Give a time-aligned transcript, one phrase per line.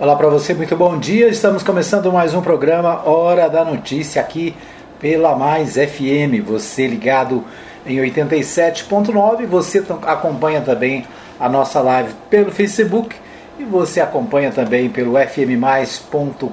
[0.00, 1.26] Olá para você, muito bom dia.
[1.26, 4.54] Estamos começando mais um programa Hora da Notícia aqui
[5.00, 6.40] pela Mais FM.
[6.46, 7.42] Você ligado
[7.84, 11.04] em 87.9, você acompanha também
[11.40, 13.16] a nossa live pelo Facebook
[13.58, 16.46] e você acompanha também pelo fmmais.com.br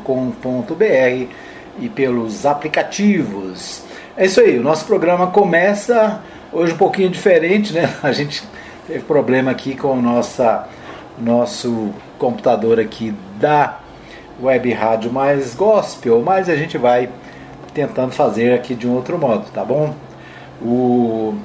[1.79, 3.83] e pelos aplicativos.
[4.17, 6.19] É isso aí, o nosso programa começa
[6.51, 7.93] hoje um pouquinho diferente, né?
[8.01, 8.43] A gente
[8.87, 10.67] teve problema aqui com o nossa,
[11.17, 13.79] nosso computador aqui da
[14.41, 17.09] Web Rádio Mais Gospel, mas a gente vai
[17.73, 19.93] tentando fazer aqui de um outro modo, tá bom?
[20.61, 21.35] O...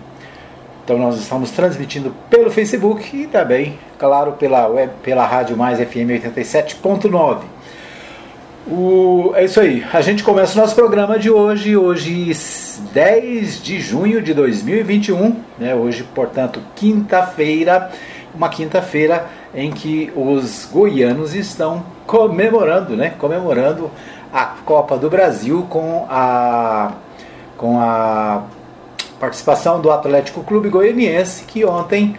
[0.85, 6.11] Então nós estamos transmitindo pelo Facebook e também, claro, pela web, pela Rádio Mais FM
[6.25, 7.39] 87.9.
[8.67, 9.85] O, é isso aí.
[9.93, 12.33] A gente começa o nosso programa de hoje, hoje
[12.93, 15.75] 10 de junho de 2021, né?
[15.75, 17.91] Hoje, portanto, quinta-feira,
[18.35, 23.15] uma quinta-feira em que os goianos estão comemorando, né?
[23.19, 23.91] Comemorando
[24.33, 26.93] a Copa do Brasil com a
[27.57, 28.45] com a
[29.19, 32.17] participação do Atlético Clube Goianiense que ontem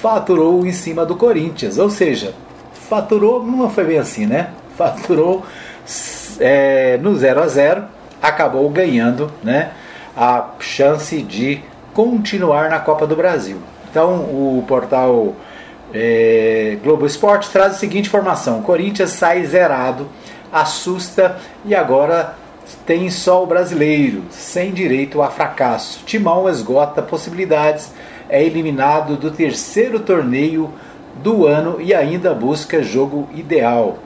[0.00, 2.34] faturou em cima do Corinthians, ou seja,
[2.72, 4.50] faturou, não foi bem assim, né?
[4.76, 5.44] Faturou
[6.40, 7.84] é, no 0 a 0
[8.20, 9.72] acabou ganhando né,
[10.16, 13.58] a chance de continuar na Copa do Brasil.
[13.92, 15.36] Então o portal
[15.92, 20.08] é, Globo Esporte traz a seguinte informação: Corinthians sai zerado,
[20.50, 22.34] assusta e agora
[22.86, 26.02] tem só o brasileiro, sem direito a fracasso.
[26.06, 27.92] Timão esgota possibilidades,
[28.30, 30.72] é eliminado do terceiro torneio
[31.22, 33.98] do ano e ainda busca jogo ideal.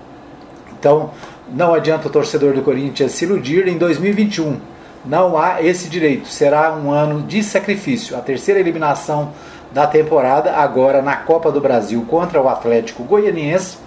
[0.79, 1.11] Então,
[1.49, 4.59] não adianta o torcedor do Corinthians se iludir em 2021.
[5.05, 6.27] Não há esse direito.
[6.27, 8.17] Será um ano de sacrifício.
[8.17, 9.33] A terceira eliminação
[9.73, 13.79] da temporada, agora na Copa do Brasil contra o Atlético Goianiense,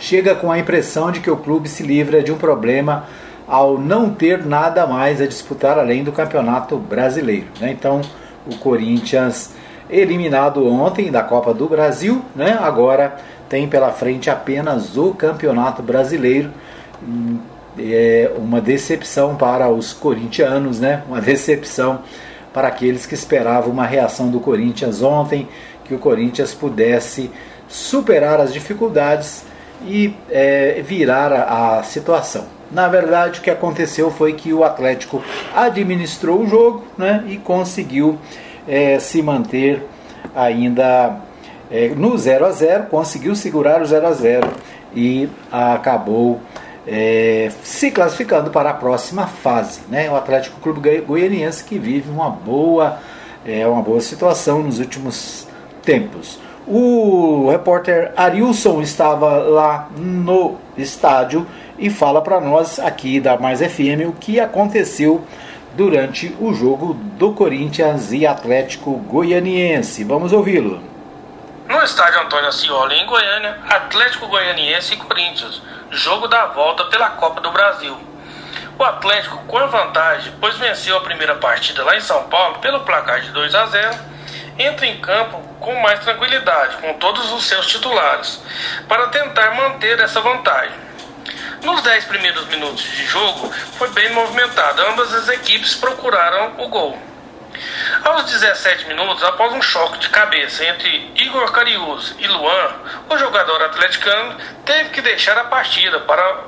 [0.00, 3.04] chega com a impressão de que o clube se livra de um problema
[3.46, 7.46] ao não ter nada mais a disputar além do Campeonato Brasileiro.
[7.60, 7.70] Né?
[7.70, 8.00] Então,
[8.46, 9.54] o Corinthians
[9.88, 12.58] eliminado ontem da Copa do Brasil, né?
[12.60, 13.16] agora
[13.48, 16.50] tem pela frente apenas o Campeonato Brasileiro.
[17.02, 17.38] Hum,
[17.78, 21.02] é uma decepção para os corintianos, né?
[21.08, 22.00] Uma decepção
[22.52, 25.48] para aqueles que esperavam uma reação do Corinthians ontem,
[25.84, 27.30] que o Corinthians pudesse
[27.68, 29.44] superar as dificuldades
[29.84, 32.44] e é, virar a, a situação.
[32.70, 35.22] Na verdade, o que aconteceu foi que o Atlético
[35.54, 38.18] administrou o jogo né, e conseguiu
[38.66, 39.82] é, se manter
[40.34, 41.16] ainda
[41.70, 44.48] é, no 0 a 0 conseguiu segurar o 0 a 0
[44.94, 46.40] e acabou
[46.86, 49.82] é, se classificando para a próxima fase.
[49.88, 50.10] Né?
[50.10, 52.98] O Atlético Clube Goianiense que vive uma boa,
[53.44, 55.46] é, uma boa situação nos últimos
[55.82, 56.38] tempos.
[56.66, 64.06] O repórter Arilson estava lá no estádio e fala para nós aqui da Mais FM
[64.08, 65.24] o que aconteceu
[65.74, 70.04] durante o jogo do Corinthians e Atlético Goianiense.
[70.04, 70.80] Vamos ouvi-lo.
[71.66, 77.40] No estádio Antônio Ascioli, em Goiânia, Atlético Goianiense e Corinthians, jogo da volta pela Copa
[77.42, 77.96] do Brasil.
[78.78, 82.80] O Atlético, com a vantagem, pois venceu a primeira partida lá em São Paulo pelo
[82.80, 83.98] placar de 2 a 0,
[84.58, 88.42] entra em campo com mais tranquilidade, com todos os seus titulares,
[88.88, 90.74] para tentar manter essa vantagem.
[91.62, 97.11] Nos 10 primeiros minutos de jogo, foi bem movimentado, ambas as equipes procuraram o gol.
[98.04, 102.70] Aos 17 minutos, após um choque de cabeça entre Igor Carius e Luan,
[103.08, 106.44] o jogador atleticano teve que deixar a partida para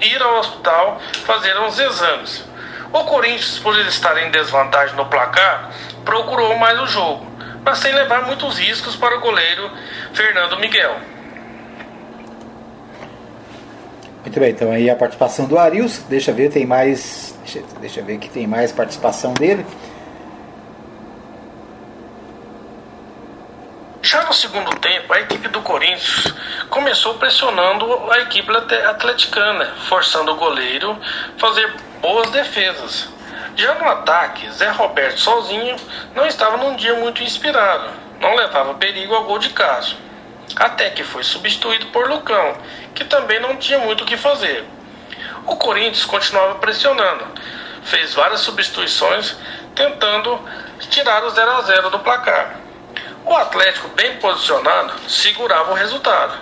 [0.00, 2.44] ir ao hospital fazer uns exames.
[2.92, 5.70] O Corinthians, por estar em desvantagem no placar,
[6.04, 7.24] procurou mais o jogo,
[7.64, 9.70] mas sem levar muitos riscos para o goleiro
[10.12, 10.96] Fernando Miguel.
[14.22, 17.34] Muito bem, então aí a participação do Arius, deixa ver, tem mais.
[17.42, 19.64] Deixa, deixa ver que tem mais participação dele.
[24.02, 26.32] Já no segundo tempo, a equipe do Corinthians
[26.70, 28.50] começou pressionando a equipe
[28.88, 30.98] atleticana, forçando o goleiro
[31.36, 31.70] fazer
[32.00, 33.08] boas defesas.
[33.54, 35.76] Já no ataque, Zé Roberto sozinho
[36.14, 39.98] não estava num dia muito inspirado, não levava perigo ao gol de caso.
[40.56, 42.56] Até que foi substituído por Lucão,
[42.94, 44.64] que também não tinha muito o que fazer.
[45.46, 47.26] O Corinthians continuava pressionando,
[47.84, 49.36] fez várias substituições
[49.74, 50.40] tentando
[50.88, 52.59] tirar o 0 a 0 do placar.
[53.30, 56.34] O Atlético, bem posicionado, segurava o resultado.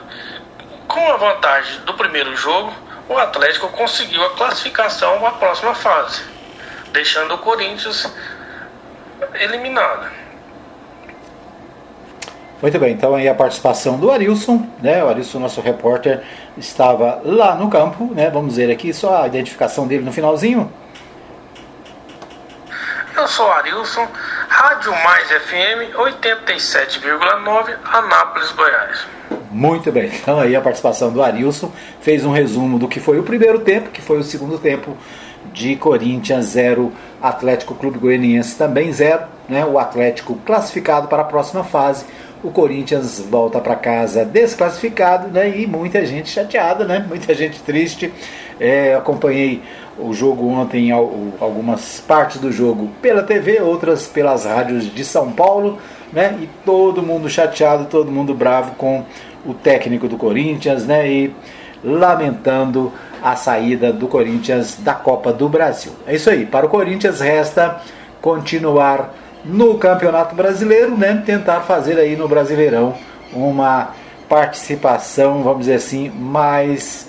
[0.88, 2.72] Com a vantagem do primeiro jogo,
[3.10, 6.22] o Atlético conseguiu a classificação à próxima fase,
[6.90, 8.10] deixando o Corinthians
[9.34, 10.08] eliminado.
[12.62, 15.04] Muito bem, então aí a participação do Arilson, né?
[15.04, 16.22] O Arilson, nosso repórter,
[16.56, 18.30] estava lá no campo, né?
[18.30, 20.72] Vamos ver aqui só a identificação dele no finalzinho.
[23.18, 24.06] Eu sou Arilson,
[24.48, 29.08] Rádio Mais FM 87,9, Anápolis, Goiás.
[29.50, 33.24] Muito bem, então aí a participação do Arilson fez um resumo do que foi o
[33.24, 34.96] primeiro tempo, que foi o segundo tempo
[35.52, 39.64] de Corinthians 0, Atlético Clube Goianiense também 0, né?
[39.64, 42.06] O Atlético classificado para a próxima fase.
[42.40, 45.58] O Corinthians volta para casa desclassificado, né?
[45.58, 47.04] E muita gente chateada, né?
[47.08, 48.12] Muita gente triste.
[48.60, 49.62] É, acompanhei
[49.98, 55.78] o jogo ontem, algumas partes do jogo pela TV, outras pelas rádios de São Paulo,
[56.12, 56.38] né?
[56.40, 59.04] E todo mundo chateado, todo mundo bravo com
[59.44, 61.08] o técnico do Corinthians, né?
[61.10, 61.34] E
[61.82, 65.92] lamentando a saída do Corinthians da Copa do Brasil.
[66.06, 66.46] É isso aí.
[66.46, 67.80] Para o Corinthians resta
[68.20, 69.14] continuar
[69.44, 71.22] no Campeonato Brasileiro, né?
[71.24, 72.94] Tentar fazer aí no Brasileirão
[73.32, 73.90] uma
[74.28, 77.07] participação, vamos dizer assim, mais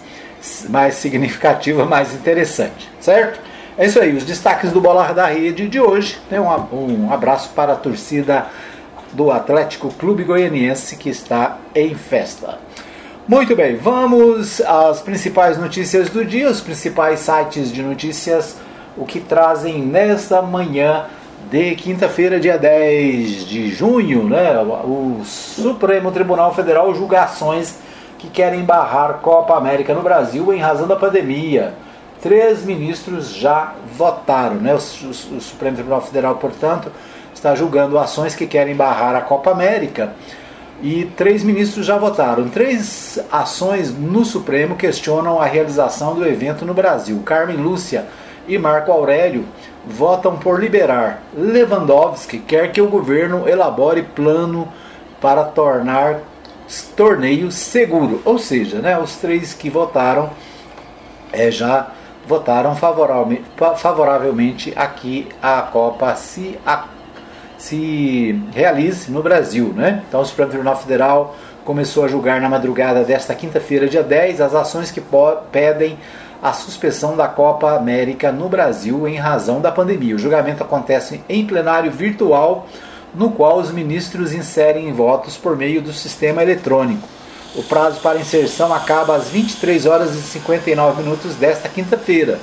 [0.69, 3.39] mais significativa, mais interessante, certo?
[3.77, 6.18] É isso aí, os destaques do Bola da Rede de hoje.
[6.30, 6.39] Né?
[6.39, 8.47] Um, um abraço para a torcida
[9.13, 12.59] do Atlético Clube Goianiense que está em festa.
[13.27, 18.57] Muito bem, vamos às principais notícias do dia, os principais sites de notícias,
[18.97, 21.06] o que trazem nesta manhã
[21.50, 24.59] de quinta-feira, dia 10 de junho, né?
[24.59, 27.77] O Supremo Tribunal Federal julga ações
[28.19, 31.74] que querem barrar Copa América no Brasil em razão da pandemia.
[32.21, 34.75] Três ministros já votaram, né?
[34.75, 36.92] O, o, o Supremo Tribunal Federal, portanto,
[37.33, 40.13] está julgando ações que querem barrar a Copa América
[40.81, 42.50] e três ministros já votaram.
[42.50, 47.21] Três ações no Supremo questionam a realização do evento no Brasil.
[47.25, 48.06] Carmen Lúcia
[48.48, 49.45] e Marco Aurélio
[49.86, 51.21] votam por liberar.
[51.33, 54.68] Lewandowski quer que o governo elabore plano
[55.21, 56.19] para tornar
[56.95, 58.21] torneio seguro.
[58.25, 60.30] Ou seja, né, os três que votaram
[61.31, 61.92] é, já
[62.27, 66.86] votaram favoravelmente, aqui a Copa se a
[67.57, 69.74] se realize no Brasil.
[69.75, 70.01] Né?
[70.07, 71.36] Então, o Supremo Tribunal Federal
[71.66, 75.04] começou a julgar na madrugada desta quinta-feira, dia 10, as ações que
[75.51, 75.98] pedem
[76.42, 80.16] a suspensão da Copa América no Brasil em razão da pandemia.
[80.16, 82.66] O julgamento acontece em plenário virtual,
[83.13, 87.07] no qual os ministros inserem votos por meio do sistema eletrônico.
[87.56, 92.39] O prazo para inserção acaba às 23 horas e 59 minutos desta quinta-feira.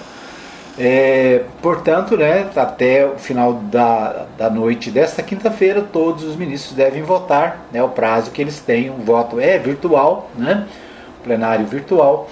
[0.78, 7.02] É, portanto, né, até o final da, da noite desta quinta-feira, todos os ministros devem
[7.02, 7.66] votar.
[7.72, 10.66] Né, o prazo que eles têm, o voto é virtual, né,
[11.22, 12.28] plenário virtual.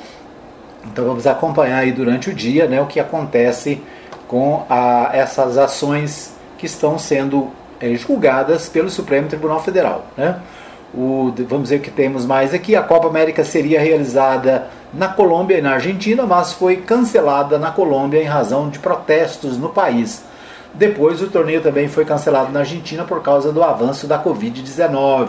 [0.85, 3.81] Então vamos acompanhar aí durante o dia né, o que acontece
[4.29, 7.51] com a, essas ações que estão sendo
[7.81, 10.07] é, julgadas pelo Supremo Tribunal Federal.
[10.17, 10.41] Né.
[10.93, 12.77] O, vamos o que temos mais aqui.
[12.77, 18.23] A Copa América seria realizada na Colômbia e na Argentina, mas foi cancelada na Colômbia
[18.23, 20.23] em razão de protestos no país.
[20.73, 25.29] Depois, o torneio também foi cancelado na Argentina por causa do avanço da Covid-19.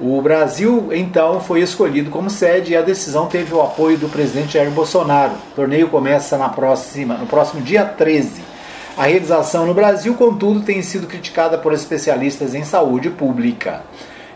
[0.00, 4.52] O Brasil, então, foi escolhido como sede e a decisão teve o apoio do presidente
[4.52, 5.32] Jair Bolsonaro.
[5.52, 8.47] O torneio começa na próxima, no próximo dia 13.
[8.98, 13.82] A realização no Brasil, contudo, tem sido criticada por especialistas em saúde pública.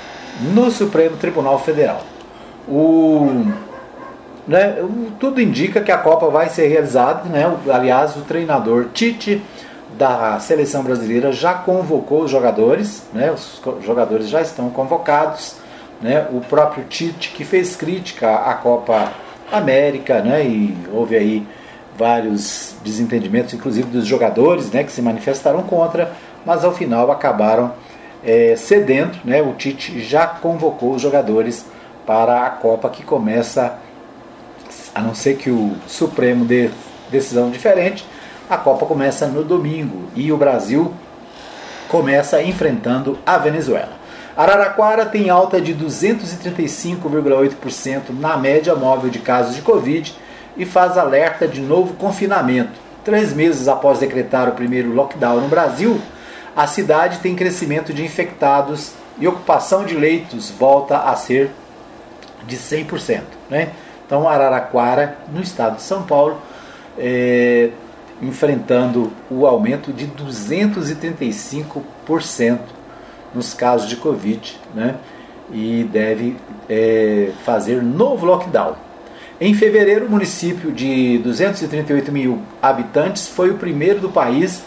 [0.53, 2.01] no Supremo Tribunal Federal.
[2.67, 3.45] O,
[4.51, 4.77] né,
[5.19, 7.29] tudo indica que a Copa vai ser realizada.
[7.29, 7.43] Né?
[7.71, 9.41] Aliás, o treinador Tite
[9.97, 13.31] da seleção brasileira já convocou os jogadores, né?
[13.31, 15.61] os jogadores já estão convocados
[16.01, 19.11] né, o próprio Tite, que fez crítica à Copa
[19.51, 21.47] América, né, e houve aí
[21.95, 26.11] vários desentendimentos, inclusive dos jogadores, né, que se manifestaram contra,
[26.45, 27.73] mas ao final acabaram
[28.23, 29.19] é, cedendo.
[29.23, 31.65] Né, o Tite já convocou os jogadores
[32.05, 33.77] para a Copa que começa,
[34.93, 36.69] a não ser que o Supremo dê
[37.09, 38.05] decisão diferente,
[38.49, 40.93] a Copa começa no domingo e o Brasil
[41.87, 43.99] começa enfrentando a Venezuela.
[44.35, 50.15] Araraquara tem alta de 235,8% na média móvel de casos de Covid
[50.55, 52.79] e faz alerta de novo confinamento.
[53.03, 55.99] Três meses após decretar o primeiro lockdown no Brasil,
[56.55, 61.51] a cidade tem crescimento de infectados e ocupação de leitos volta a ser
[62.45, 63.21] de 100%.
[63.49, 63.69] Né?
[64.11, 66.37] Então, Araraquara, no estado de São Paulo,
[66.97, 67.69] é,
[68.21, 72.59] enfrentando o aumento de 235%
[73.33, 74.95] nos casos de Covid, né?
[75.49, 76.35] e deve
[76.67, 78.75] é, fazer novo lockdown.
[79.39, 84.61] Em fevereiro, o município de 238 mil habitantes foi o primeiro do país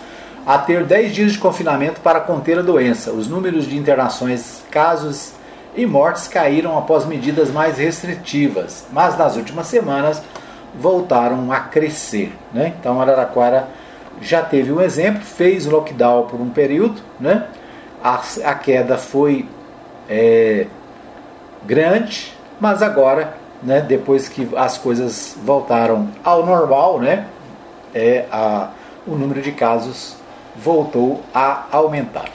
[0.47, 3.13] a ter 10 dias de confinamento para conter a doença.
[3.13, 5.33] Os números de internações, casos
[5.75, 10.23] e mortes caíram após medidas mais restritivas, mas nas últimas semanas
[10.79, 12.33] voltaram a crescer.
[12.53, 12.75] Né?
[12.79, 13.69] Então, Araraquara
[14.21, 17.47] já teve um exemplo, fez lockdown por um período, né?
[18.03, 19.49] a, a queda foi
[20.09, 20.67] é,
[21.65, 27.27] grande, mas agora, né, depois que as coisas voltaram ao normal, né,
[27.95, 28.71] é, a,
[29.07, 30.17] o número de casos
[30.55, 32.29] voltou a aumentar.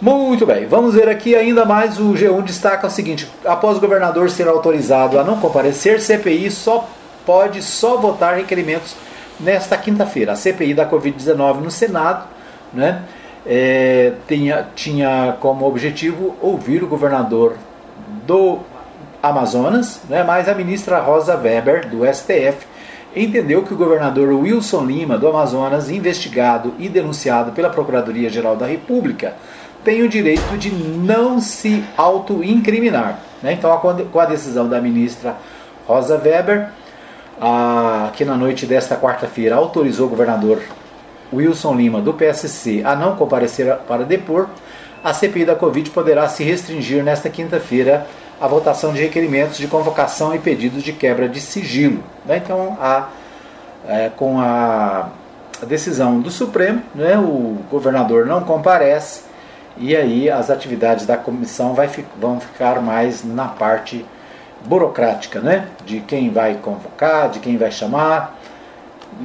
[0.00, 1.98] Muito bem, vamos ver aqui ainda mais.
[1.98, 6.88] O G1 destaca o seguinte: após o governador ser autorizado a não comparecer, CPI só
[7.26, 8.96] pode só votar requerimentos
[9.38, 10.32] nesta quinta-feira.
[10.32, 12.24] A CPI da Covid-19 no Senado
[12.72, 13.02] né,
[13.46, 17.56] é, tinha, tinha como objetivo ouvir o governador
[18.26, 18.60] do
[19.22, 22.66] Amazonas, né, mas a ministra Rosa Weber, do STF,
[23.14, 29.34] entendeu que o governador Wilson Lima, do Amazonas, investigado e denunciado pela Procuradoria-Geral da República,
[29.84, 33.18] tem o direito de não se auto-incriminar.
[33.42, 33.52] Né?
[33.54, 35.36] Então, com a decisão da ministra
[35.86, 36.68] Rosa Weber,
[38.14, 40.60] que na noite desta quarta-feira autorizou o governador
[41.32, 44.48] Wilson Lima, do PSC, a não comparecer para depor,
[45.02, 48.06] a CPI da Covid poderá se restringir nesta quinta-feira
[48.40, 52.02] à votação de requerimentos de convocação e pedidos de quebra de sigilo.
[52.26, 52.40] Né?
[52.44, 53.08] Então, a,
[53.88, 55.08] é, com a,
[55.62, 59.22] a, decisão do Supremo, né, o governador não comparece
[59.76, 64.04] e aí as atividades da comissão vai, vão ficar mais na parte
[64.64, 65.68] burocrática, né?
[65.84, 68.38] De quem vai convocar, de quem vai chamar.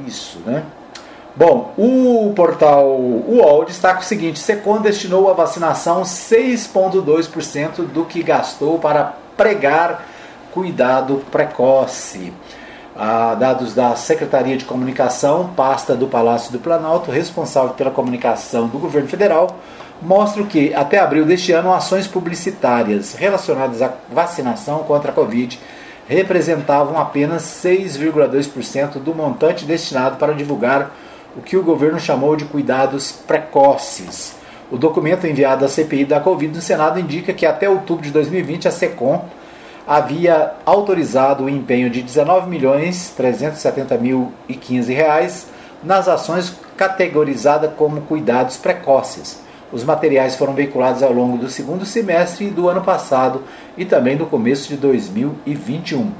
[0.06, 0.62] Isso, né?
[1.34, 8.78] Bom, o portal UOL destaca o seguinte: Secom destinou à vacinação 6,2% do que gastou
[8.78, 10.06] para pregar
[10.52, 12.32] cuidado precoce.
[12.98, 18.78] Ah, dados da Secretaria de Comunicação, pasta do Palácio do Planalto, responsável pela comunicação do
[18.78, 19.58] governo federal,
[20.02, 25.58] mostram que, até abril deste ano, ações publicitárias relacionadas à vacinação contra a Covid
[26.08, 30.90] representavam apenas 6,2% do montante destinado para divulgar
[31.36, 34.36] o que o governo chamou de cuidados precoces.
[34.70, 38.68] O documento enviado à CPI da Covid no Senado indica que até outubro de 2020
[38.68, 39.24] a SECOM
[39.86, 45.46] havia autorizado o empenho de 19 milhões 370 mil e 15 reais
[45.82, 52.50] nas ações categorizadas como cuidados precoces os materiais foram veiculados ao longo do segundo semestre
[52.50, 53.42] do ano passado
[53.76, 56.12] e também do começo de 2021.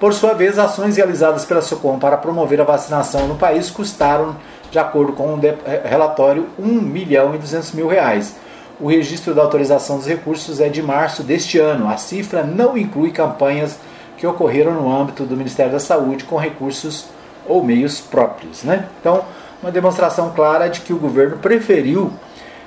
[0.00, 4.34] Por sua vez, ações realizadas pela SOCOM para promover a vacinação no país custaram,
[4.70, 8.34] de acordo com o eh, relatório, 1 milhão e 200 mil reais.
[8.80, 11.86] O registro da autorização dos recursos é de março deste ano.
[11.86, 13.78] A cifra não inclui campanhas
[14.16, 17.04] que ocorreram no âmbito do Ministério da Saúde com recursos
[17.46, 18.64] ou meios próprios.
[18.64, 18.86] Né?
[18.98, 19.24] Então,
[19.62, 22.10] uma demonstração clara de que o governo preferiu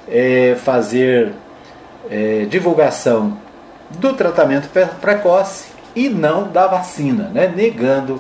[0.08, 1.34] é, fazer
[2.10, 3.38] é, divulgação
[3.92, 4.70] do tratamento
[5.00, 7.52] precoce e não da vacina, né?
[7.54, 8.20] negando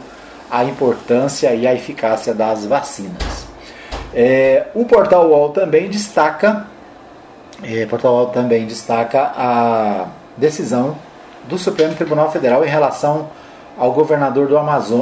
[0.49, 3.47] a importância e a eficácia das vacinas.
[4.13, 6.67] É, o portal UOL também destaca,
[7.63, 10.95] é, portal UOL também destaca a decisão
[11.47, 13.29] do Supremo Tribunal Federal em relação
[13.77, 14.55] ao governador do,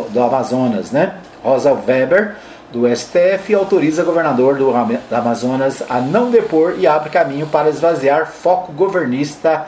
[0.09, 1.15] do Amazonas, né?
[1.43, 2.35] Rosa Weber,
[2.71, 4.71] do STF autoriza governador do
[5.13, 9.67] Amazonas a não depor e abre caminho para esvaziar foco governista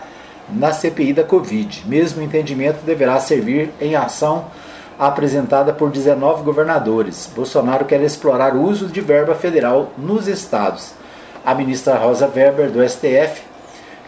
[0.50, 1.83] na CPI da Covid.
[1.86, 4.45] Mesmo entendimento deverá servir em ação
[4.98, 7.29] apresentada por 19 governadores.
[7.36, 10.93] Bolsonaro quer explorar o uso de verba federal nos estados.
[11.45, 13.41] A ministra Rosa Weber, do STF,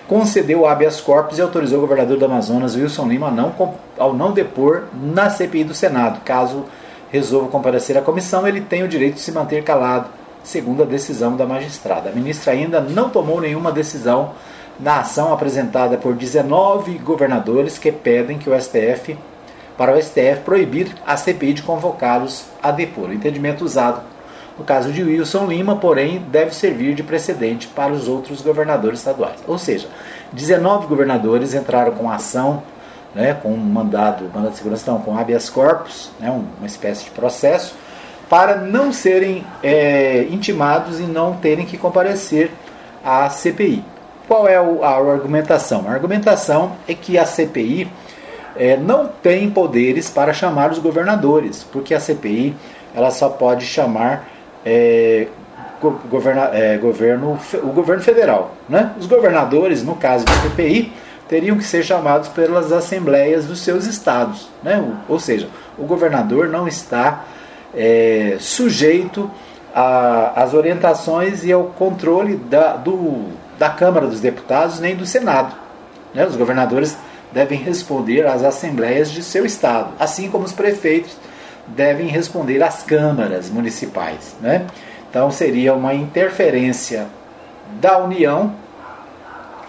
[0.07, 3.53] concedeu habeas corpus e autorizou o governador do Amazonas, Wilson Lima, não,
[3.97, 6.65] ao não depor na CPI do Senado, caso
[7.11, 10.09] resolva comparecer à comissão, ele tem o direito de se manter calado,
[10.43, 12.09] segundo a decisão da magistrada.
[12.09, 14.31] A ministra ainda não tomou nenhuma decisão
[14.79, 19.17] na ação apresentada por 19 governadores que pedem que o STF
[19.77, 23.09] para o STF proibir a CPI de convocá-los a depor.
[23.09, 24.01] O entendimento usado
[24.57, 29.39] no caso de Wilson Lima, porém, deve servir de precedente para os outros governadores estaduais.
[29.45, 29.87] Ou seja,
[30.31, 32.63] 19 governadores entraram com ação,
[33.15, 37.11] né, com um mandado, mandado de segurança, não, com habeas corpus, né, uma espécie de
[37.11, 37.75] processo,
[38.29, 42.51] para não serem é, intimados e não terem que comparecer
[43.03, 43.83] à CPI.
[44.27, 45.85] Qual é a argumentação?
[45.87, 47.87] A argumentação é que a CPI
[48.57, 52.55] é, não tem poderes para chamar os governadores, porque a CPI
[52.95, 54.27] ela só pode chamar
[54.65, 55.27] é,
[56.09, 58.51] governa, é, governo, o governo federal.
[58.67, 58.91] Né?
[58.99, 60.91] Os governadores, no caso da CPI,
[61.27, 64.49] teriam que ser chamados pelas assembleias dos seus estados.
[64.63, 64.83] Né?
[65.07, 67.25] Ou seja, o governador não está
[67.73, 69.29] é, sujeito
[69.73, 73.25] às orientações e ao controle da, do,
[73.59, 75.53] da Câmara dos Deputados nem do Senado.
[76.13, 76.25] Né?
[76.25, 76.97] Os governadores
[77.33, 81.17] devem responder às assembleias de seu estado, assim como os prefeitos
[81.67, 84.35] devem responder às câmaras municipais.
[84.39, 84.65] Né?
[85.09, 87.07] Então seria uma interferência
[87.81, 88.53] da União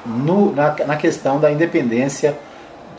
[0.07, 2.37] no, na, na, questão da independência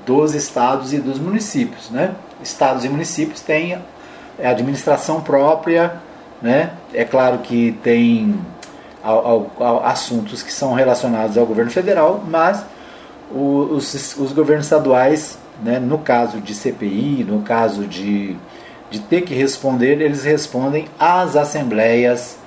[0.05, 1.89] dos estados e dos municípios.
[1.89, 2.13] Né?
[2.41, 3.77] Estados e municípios têm
[4.43, 5.95] administração própria,
[6.41, 6.71] né?
[6.93, 8.39] é claro que tem
[9.03, 12.63] ao, ao, assuntos que são relacionados ao governo federal, mas
[13.31, 18.35] os, os governos estaduais, né, no caso de CPI, no caso de,
[18.89, 22.37] de ter que responder, eles respondem às assembleias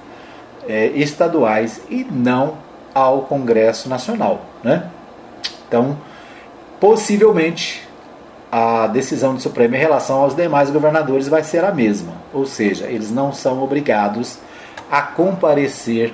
[0.68, 2.54] é, estaduais e não
[2.94, 4.40] ao Congresso Nacional.
[4.62, 4.84] Né?
[5.66, 5.96] Então,
[6.78, 7.88] possivelmente,
[8.50, 12.86] a decisão do Supremo em relação aos demais governadores vai ser a mesma, ou seja,
[12.86, 14.38] eles não são obrigados
[14.90, 16.12] a comparecer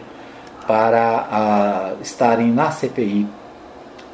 [0.67, 3.27] para a, estarem na CPI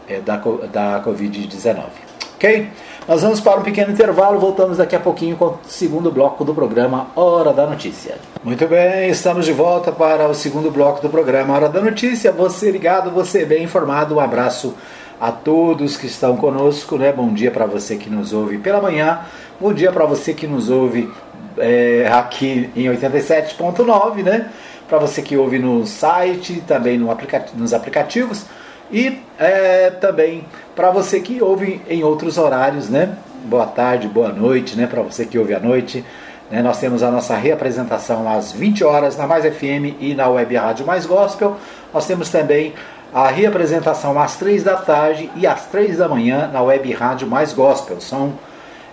[0.08, 1.82] é, da, da Covid-19.
[2.36, 2.68] Ok?
[3.08, 6.54] Nós vamos para um pequeno intervalo, voltamos daqui a pouquinho com o segundo bloco do
[6.54, 8.14] programa Hora da Notícia.
[8.44, 12.30] Muito bem, estamos de volta para o segundo bloco do programa Hora da Notícia.
[12.30, 14.76] Você ligado, você bem informado, um abraço
[15.20, 17.12] a todos que estão conosco, né?
[17.12, 19.22] Bom dia para você que nos ouve pela manhã,
[19.60, 21.10] bom dia para você que nos ouve
[21.58, 24.48] é, aqui em 87.9, né?
[24.88, 28.46] Para você que ouve no site, também no aplicativo, nos aplicativos
[28.92, 30.44] e é, também
[30.76, 33.16] para você que ouve em outros horários, né?
[33.44, 34.86] Boa tarde, boa noite, né?
[34.86, 36.04] Para você que ouve à noite.
[36.50, 36.62] Né?
[36.62, 40.86] Nós temos a nossa reapresentação às 20 horas na Mais FM e na Web Rádio
[40.86, 41.56] Mais Gospel.
[41.92, 42.74] Nós temos também
[43.12, 47.52] a reapresentação às 3 da tarde e às 3 da manhã na Web Rádio Mais
[47.54, 48.00] Gospel.
[48.00, 48.34] São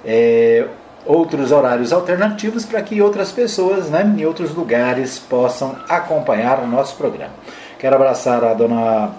[0.05, 0.65] é,
[1.05, 6.95] outros horários alternativos para que outras pessoas né, em outros lugares possam acompanhar o nosso
[6.95, 7.33] programa.
[7.77, 9.11] Quero abraçar a dona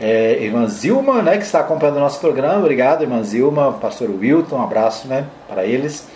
[0.00, 2.58] é, irmã Zilma, né, que está acompanhando o nosso programa.
[2.58, 6.08] Obrigado, irmã Zilma, pastor Wilton, um abraço né, para eles.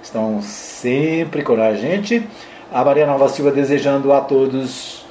[0.00, 2.26] Estão sempre com a gente.
[2.72, 5.04] A Maria Nova Silva desejando a todos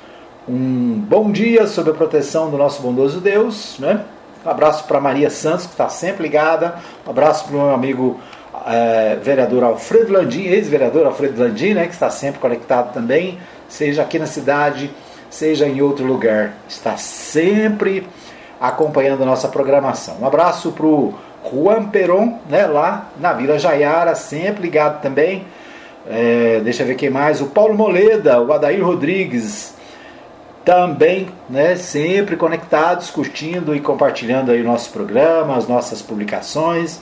[0.48, 3.78] um bom dia sob a proteção do nosso bondoso Deus.
[3.80, 4.04] Né?
[4.46, 6.76] Um abraço para Maria Santos, que está sempre ligada.
[7.06, 8.20] Um abraço para o meu amigo
[8.65, 14.20] é, vereador Alfredo Landim, ex-vereador Alfredo Landim, né, que está sempre conectado também, seja aqui
[14.20, 14.89] na cidade,
[15.30, 16.54] seja em outro lugar.
[16.67, 18.08] Está sempre
[18.62, 20.17] acompanhando a nossa programação.
[20.21, 21.15] Um abraço para o
[21.52, 25.45] Juan Peron, né, lá na Vila Jaiara, sempre ligado também.
[26.08, 27.41] É, deixa eu ver quem mais.
[27.41, 29.74] O Paulo Moleda, o Adair Rodrigues,
[30.63, 37.00] também, né, sempre conectados, curtindo e compartilhando aí o nosso programa, as nossas publicações.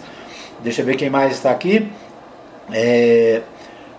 [0.61, 1.91] Deixa eu ver quem mais está aqui.
[2.71, 3.41] É,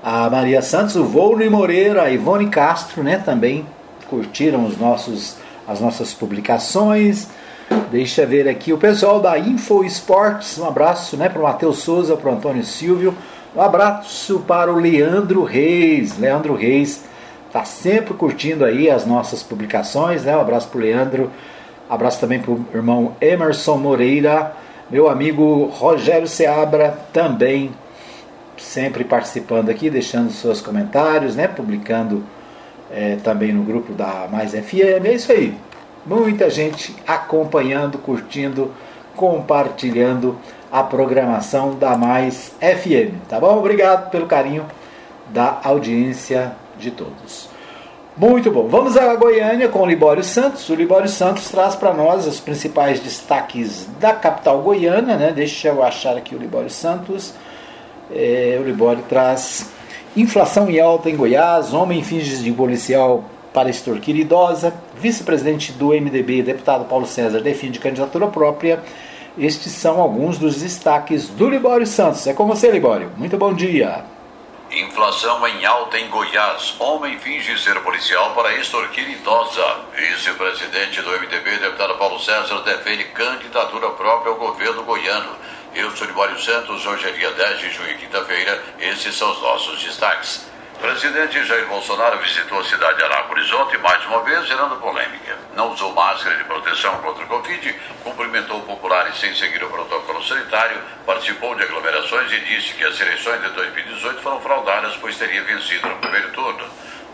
[0.02, 3.66] a Maria Santos, o Volney Moreira, a Ivone Castro, né, também
[4.08, 5.36] curtiram os nossos,
[5.68, 7.28] as nossas publicações.
[7.90, 10.56] Deixa eu ver aqui o pessoal da Info Esportes.
[10.58, 13.14] Um abraço né, para o Matheus Souza, para o Antônio Silvio.
[13.54, 16.16] Um abraço para o Leandro Reis.
[16.16, 17.04] Leandro Reis
[17.48, 20.24] está sempre curtindo aí as nossas publicações.
[20.24, 20.36] Né?
[20.36, 21.30] Um abraço para o Leandro.
[21.88, 24.54] Um abraço também para o irmão Emerson Moreira.
[24.88, 27.72] Meu amigo Rogério Seabra também
[28.56, 31.48] sempre participando aqui, deixando seus comentários, né?
[31.48, 32.22] publicando
[32.88, 35.04] é, também no grupo da Mais FM.
[35.04, 35.56] É isso aí.
[36.04, 38.72] Muita gente acompanhando, curtindo,
[39.14, 40.38] compartilhando
[40.72, 43.28] a programação da Mais FM.
[43.28, 43.58] Tá bom?
[43.58, 44.64] Obrigado pelo carinho
[45.28, 47.48] da audiência de todos.
[48.16, 48.66] Muito bom.
[48.68, 50.68] Vamos a Goiânia com o Libório Santos.
[50.68, 55.16] O Libório Santos traz para nós os principais destaques da capital goiana.
[55.16, 55.32] Né?
[55.32, 57.32] Deixa eu achar aqui o Libório Santos.
[58.10, 59.70] É, o Libório traz
[60.16, 66.42] inflação em alta em Goiás, homem finge de policial para extorquir idosa, vice-presidente do MDB,
[66.42, 68.82] deputado Paulo César, defende candidatura própria.
[69.38, 72.26] Estes são alguns dos destaques do Libório Santos.
[72.26, 73.10] É com você, Libório.
[73.16, 74.04] Muito bom dia.
[74.70, 76.76] Inflação em alta em Goiás.
[76.78, 79.64] Homem finge ser policial para extorquir idosa.
[79.96, 85.30] Vice-presidente do MDB, deputado Paulo César, defende candidatura própria ao governo goiano.
[85.74, 88.62] Eu sou Libório Santos, hoje é dia 10 de junho, quinta-feira.
[88.78, 90.49] Esses são os nossos destaques.
[90.80, 95.36] Presidente Jair Bolsonaro visitou a cidade de Anápolis ontem, mais uma vez, gerando polêmica.
[95.54, 100.80] Não usou máscara de proteção contra o Covid, cumprimentou populares sem seguir o protocolo sanitário,
[101.04, 105.86] participou de aglomerações e disse que as eleições de 2018 foram fraudadas, pois teria vencido
[105.86, 106.64] no primeiro turno.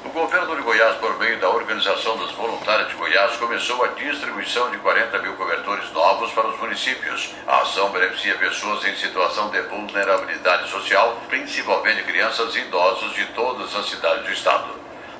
[0.07, 4.71] O governo de Goiás, por meio da Organização dos Voluntários de Goiás, começou a distribuição
[4.71, 7.35] de 40 mil cobertores novos para os municípios.
[7.45, 13.75] A ação beneficia pessoas em situação de vulnerabilidade social, principalmente crianças e idosos de todas
[13.75, 14.77] as cidades do estado.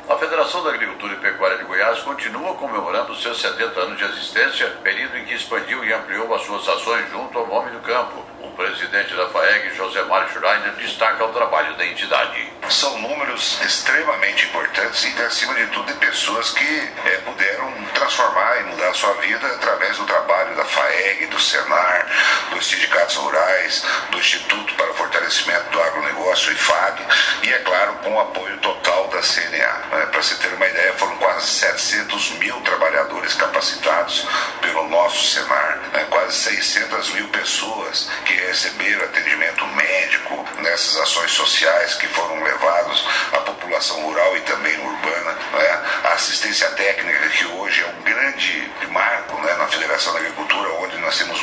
[0.09, 4.69] A Federação da Agricultura e Pecuária de Goiás continua comemorando seus 70 anos de existência,
[4.85, 8.25] período em que expandiu e ampliou as suas ações junto ao nome do campo.
[8.57, 12.51] Presidente da FAEG, José Mário Schreiner, destaca o trabalho da entidade.
[12.71, 18.65] São números extremamente importantes e, acima de tudo, de pessoas que é, puderam transformar e
[18.65, 22.07] mudar a sua vida através do trabalho da FAEG, do Senar,
[22.51, 27.03] dos sindicatos rurais, do Instituto para o Fortalecimento do Agronegócio, IFAG,
[27.43, 30.01] e, é claro, com o apoio total da CNA.
[30.01, 34.27] É, Para se ter uma ideia, foram quase 700 mil trabalhadores capacitados
[34.63, 36.07] pelo nosso Senar, né?
[36.09, 43.39] quase 600 mil pessoas que receberam atendimento médico nessas ações sociais que foram levadas à
[43.39, 45.33] população rural e também urbana.
[45.33, 45.83] Né?
[46.05, 50.97] A assistência técnica, que hoje é um grande marco né, na Federação da Agricultura, onde
[50.99, 51.43] nós temos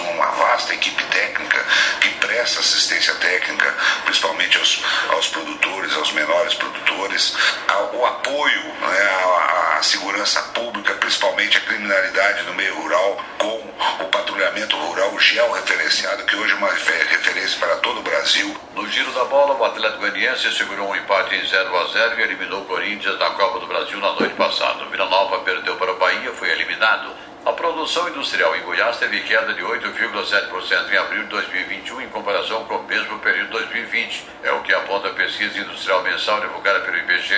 [3.04, 7.36] assistência técnica, principalmente aos, aos produtores, aos menores produtores,
[7.68, 13.74] ao apoio apoio né, à, à, segurança pública, principalmente a criminalidade no meio rural, com
[14.04, 18.56] o patrulhamento rural georreferenciado, que hoje é uma referência para todo o Brasil.
[18.76, 22.24] No giro da bola, o Atlético Goianiense segurou um empate em 0 a 0 e
[22.24, 24.86] eliminou o Corinthians da Copa do Brasil na noite passada.
[24.86, 27.14] Vila Nova perdeu para o Bahia, foi eliminado.
[27.46, 32.64] A produção industrial em Goiás teve queda de 8,7% em abril de 2021 em comparação
[32.64, 34.26] com o mesmo período de 2020.
[34.44, 37.36] É o que aponta a pesquisa industrial mensal divulgada pelo IBGE.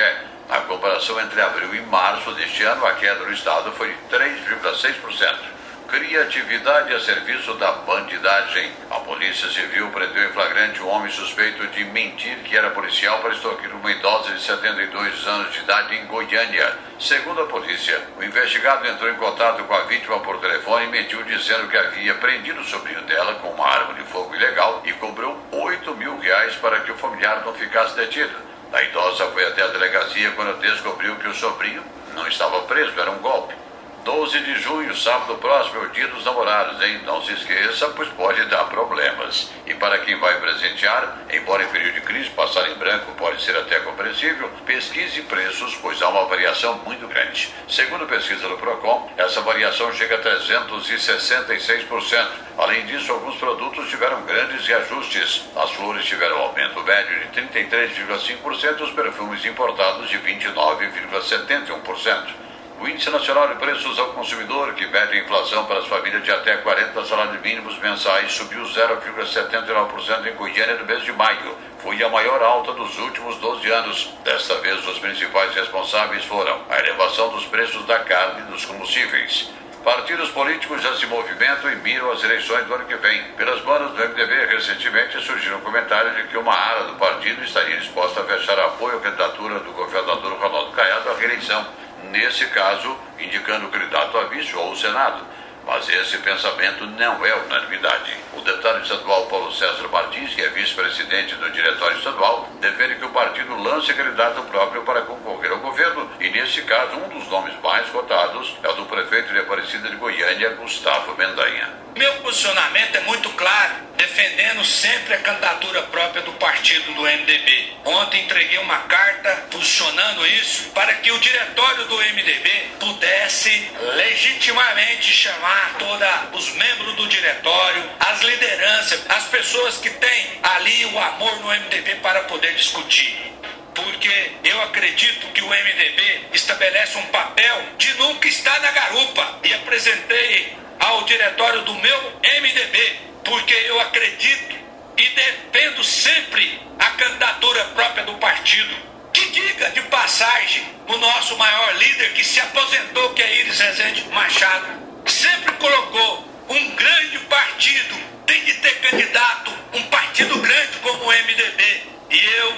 [0.48, 5.55] A comparação entre abril e março deste ano, a queda no estado foi de 3,6%.
[5.88, 8.72] Criatividade a serviço da bandidagem.
[8.90, 13.34] A Polícia Civil prendeu em flagrante um homem suspeito de mentir que era policial para
[13.34, 16.76] extorquir uma idosa de 72 anos de idade em Goiânia.
[17.00, 21.24] Segundo a polícia, o investigado entrou em contato com a vítima por telefone e mentiu
[21.24, 25.38] dizendo que havia prendido o sobrinho dela com uma arma de fogo ilegal e cobrou
[25.52, 28.36] 8 mil reais para que o familiar não ficasse detido.
[28.74, 31.84] A idosa foi até a delegacia quando descobriu que o sobrinho
[32.16, 33.65] não estava preso, era um golpe.
[34.06, 37.02] 12 de junho, sábado próximo, é o dia dos namorados, hein?
[37.06, 39.50] Não se esqueça, pois pode dar problemas.
[39.66, 43.58] E para quem vai presentear, embora em período de crise passar em branco pode ser
[43.58, 47.52] até compreensível, pesquise preços, pois há uma variação muito grande.
[47.68, 52.28] Segundo pesquisa do PROCON, essa variação chega a 366%.
[52.60, 55.46] Além disso, alguns produtos tiveram grandes reajustes.
[55.56, 62.45] As flores tiveram aumento médio de 33,5% e os perfumes importados de 29,71%.
[62.80, 66.32] O Índice Nacional de Preços ao Consumidor, que mede a inflação para as famílias de
[66.32, 71.58] até 40 salários mínimos mensais, subiu 0,79% em Goiânia no mês de maio.
[71.80, 74.14] Foi a maior alta dos últimos 12 anos.
[74.26, 79.50] Desta vez, os principais responsáveis foram a elevação dos preços da carne e dos combustíveis.
[79.82, 83.24] Partidos políticos já se movimentam e miram as eleições do ano que vem.
[83.38, 88.20] Pelas bandas do MDB, recentemente surgiram comentários de que uma ala do partido estaria disposta
[88.20, 91.66] a fechar apoio à candidatura do governador Ronaldo Caiado à reeleição
[92.12, 95.26] nesse caso, indicando o candidato a vice ou ao Senado.
[95.66, 98.16] Mas esse pensamento não é unanimidade.
[98.34, 103.10] O deputado estadual Paulo César Martins, que é vice-presidente do Diretório Estadual, defende que o
[103.10, 107.90] partido lance candidato próprio para concorrer ao governo, e nesse caso, um dos nomes mais
[107.90, 111.85] cotados é o do prefeito de Aparecida de Goiânia, Gustavo Mendanha.
[111.96, 117.72] Meu posicionamento é muito claro, defendendo sempre a candidatura própria do partido do MDB.
[117.86, 122.50] Ontem entreguei uma carta posicionando isso para que o diretório do MDB
[122.82, 130.86] pudesse legitimamente chamar todos os membros do diretório, as lideranças, as pessoas que têm ali
[130.88, 133.32] o amor no MDB para poder discutir
[133.74, 139.54] porque eu acredito que o MDB estabelece um papel de nunca estar na garupa e
[139.54, 142.02] apresentei ao diretório do meu
[142.42, 144.56] MDB, porque eu acredito
[144.98, 148.76] e defendo sempre a candidatura própria do partido.
[149.14, 154.04] Que diga de passagem o nosso maior líder que se aposentou, que é Iris Rezende
[154.10, 154.68] Machado,
[155.06, 161.84] sempre colocou um grande partido tem de ter candidato, um partido grande como o MDB.
[162.10, 162.58] E eu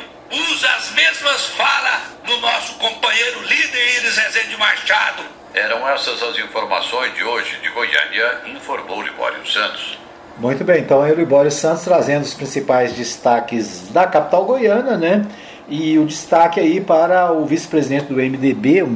[0.50, 5.24] usa as mesmas falas do nosso companheiro líder Iris Rezende Machado.
[5.58, 9.98] Eram essas as informações de hoje de Goiânia, informou Libório Santos.
[10.38, 15.26] Muito bem, então o Libório Santos trazendo os principais destaques da capital goiana, né?
[15.68, 18.90] E o destaque aí para o vice-presidente do MDB, o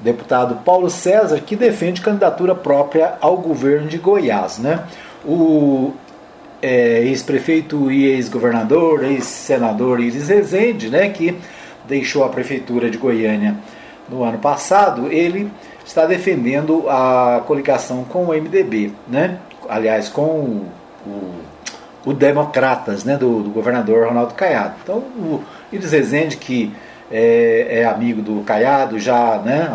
[0.00, 4.84] deputado Paulo César, que defende candidatura própria ao governo de Goiás, né?
[5.24, 5.94] O
[6.60, 11.34] é, ex-prefeito e ex-governador, ex-senador Iris Rezende, né, que
[11.88, 13.56] deixou a prefeitura de Goiânia
[14.10, 15.50] no ano passado, ele
[15.90, 19.38] está defendendo a coligação com o MDB, né?
[19.68, 20.68] aliás, com o,
[21.04, 21.32] o,
[22.06, 23.16] o Democratas, né?
[23.16, 24.74] do, do, governador Ronaldo Caiado.
[24.84, 26.72] Então, o Iris Rezende, que
[27.10, 29.68] é, é amigo do Caiado, já né,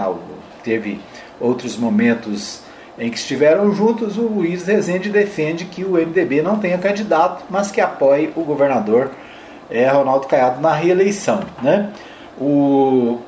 [0.64, 1.02] teve
[1.38, 2.62] outros momentos
[2.98, 7.72] em que estiveram juntos, o Luiz Rezende defende que o MDB não tenha candidato, mas
[7.72, 9.12] que apoie o governador
[9.70, 11.42] é, Ronaldo Caiado na reeleição.
[11.62, 11.92] Né?
[12.40, 13.20] O,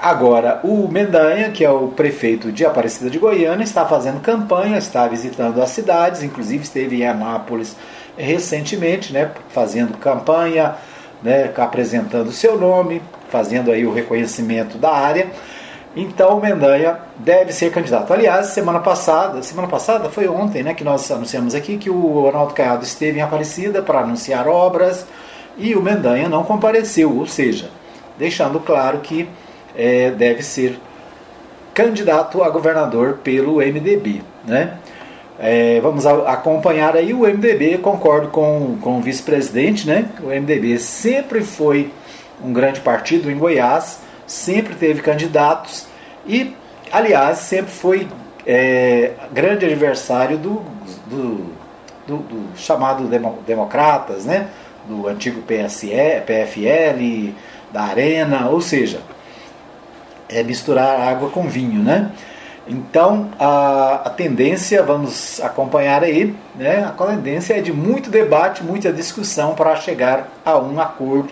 [0.00, 5.06] agora, o Mendanha, que é o prefeito de Aparecida de Goiânia, está fazendo campanha, está
[5.06, 7.76] visitando as cidades, inclusive esteve em Anápolis
[8.16, 10.74] recentemente, né, fazendo campanha,
[11.22, 15.28] né, apresentando seu nome, fazendo aí o reconhecimento da área.
[15.96, 18.12] Então o Mendanha deve ser candidato.
[18.12, 22.54] Aliás, semana passada, semana passada foi ontem, né, que nós anunciamos aqui que o Ronaldo
[22.54, 25.06] Caiado esteve em Aparecida para anunciar obras
[25.56, 27.70] e o Mendanha não compareceu, ou seja,
[28.18, 29.28] deixando claro que
[29.76, 30.78] é, deve ser
[31.74, 34.78] candidato a governador pelo MDB, né?
[35.40, 40.06] É, vamos acompanhar aí o MDB, concordo com, com o vice-presidente, né?
[40.20, 41.92] O MDB sempre foi
[42.42, 45.86] um grande partido em Goiás, sempre teve candidatos
[46.26, 46.56] e,
[46.90, 48.08] aliás, sempre foi
[48.44, 50.62] é, grande adversário do,
[51.06, 51.46] do,
[52.06, 54.48] do, do chamado demo, Democratas, né?
[54.88, 57.34] do antigo PSE, PFL,
[57.70, 59.00] da Arena, ou seja,
[60.28, 62.10] é misturar água com vinho, né?
[62.66, 66.84] Então a, a, tendência, vamos acompanhar aí, né?
[66.84, 71.30] A tendência é de muito debate, muita discussão para chegar a um acordo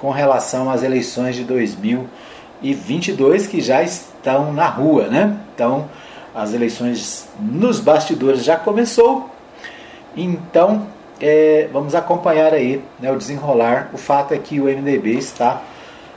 [0.00, 2.24] com relação às eleições de 2020
[2.64, 5.36] e 22 que já estão na rua, né?
[5.54, 5.88] Então,
[6.34, 9.30] as eleições nos bastidores já começou.
[10.16, 10.86] Então,
[11.20, 13.90] é, vamos acompanhar aí né, o desenrolar.
[13.92, 15.60] O fato é que o MDB está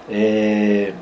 [0.09, 0.93] é,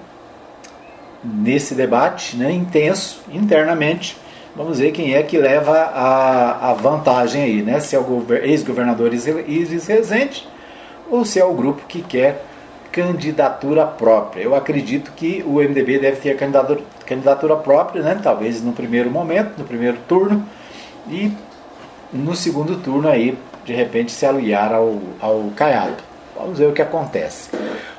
[1.26, 4.18] nesse debate né, intenso internamente.
[4.56, 7.80] Vamos ver quem é que leva a, a vantagem aí, né?
[7.80, 10.48] Se é o ex-governador Isis Rezende
[11.10, 12.42] ou se é o grupo que quer
[12.92, 14.42] candidatura própria.
[14.42, 18.18] Eu acredito que o MDB deve ter candidatura, candidatura própria, né?
[18.24, 20.48] talvez no primeiro momento, no primeiro turno,
[21.10, 21.30] e
[22.14, 25.98] no segundo turno aí, de repente, se aliar ao, ao Caiado.
[26.36, 27.50] Vamos ver o que acontece.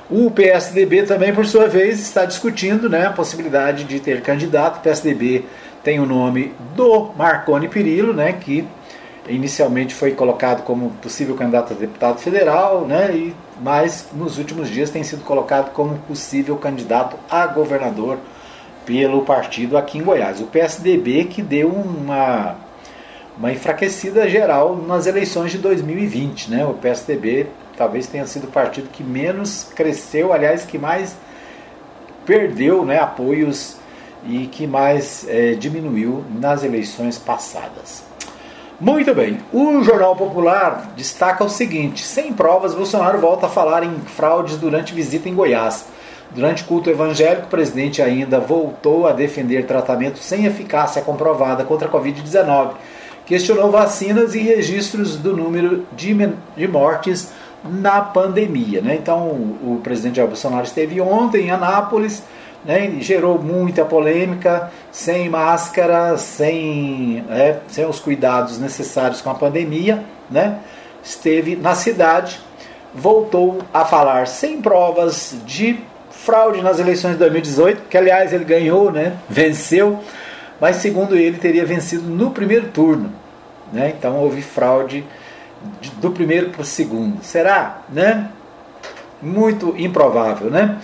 [0.09, 4.77] O PSDB também, por sua vez, está discutindo né, a possibilidade de ter candidato.
[4.77, 5.43] O PSDB
[5.83, 8.65] tem o nome do Marconi Perillo, né, que
[9.27, 14.89] inicialmente foi colocado como possível candidato a deputado federal, né, e, mas nos últimos dias
[14.89, 18.17] tem sido colocado como possível candidato a governador
[18.85, 20.39] pelo partido aqui em Goiás.
[20.39, 22.55] O PSDB que deu uma,
[23.37, 26.49] uma enfraquecida geral nas eleições de 2020.
[26.49, 26.65] Né?
[26.65, 31.15] O PSDB talvez tenha sido o partido que menos cresceu, aliás, que mais
[32.25, 33.77] perdeu né, apoios
[34.25, 38.03] e que mais é, diminuiu nas eleições passadas.
[38.79, 39.39] Muito bem.
[39.51, 44.93] O Jornal Popular destaca o seguinte: sem provas, Bolsonaro volta a falar em fraudes durante
[44.93, 45.85] visita em Goiás.
[46.29, 51.91] Durante culto evangélico, o presidente ainda voltou a defender tratamento sem eficácia comprovada contra a
[51.91, 52.73] Covid-19.
[53.25, 56.15] Questionou vacinas e registros do número de,
[56.55, 57.31] de mortes
[57.63, 58.81] na pandemia.
[58.81, 58.95] Né?
[58.95, 62.23] Então, o, presidente Jair Bolsonaro esteve ontem em Anápolis
[62.67, 70.03] né, gerou muita polêmica, sem máscara, sem, é, sem os cuidados necessários com a pandemia,
[70.29, 70.59] né,
[71.03, 72.39] esteve na cidade,
[72.93, 75.79] voltou a falar sem provas de
[76.11, 79.99] fraude nas eleições de 2018, que aliás ele ganhou, né, venceu,
[80.59, 83.13] mas segundo ele teria vencido no primeiro turno.
[83.71, 85.07] Né, então houve fraude de,
[85.99, 87.23] do primeiro para o segundo.
[87.23, 87.81] Será?
[87.89, 88.29] Né?
[89.21, 90.49] Muito improvável.
[90.49, 90.77] Né?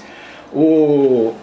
[0.54, 1.34] O,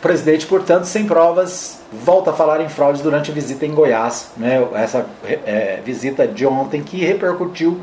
[0.00, 4.64] presidente, portanto, sem provas, volta a falar em fraude durante a visita em Goiás, né?
[4.74, 7.80] essa é, visita de ontem que repercutiu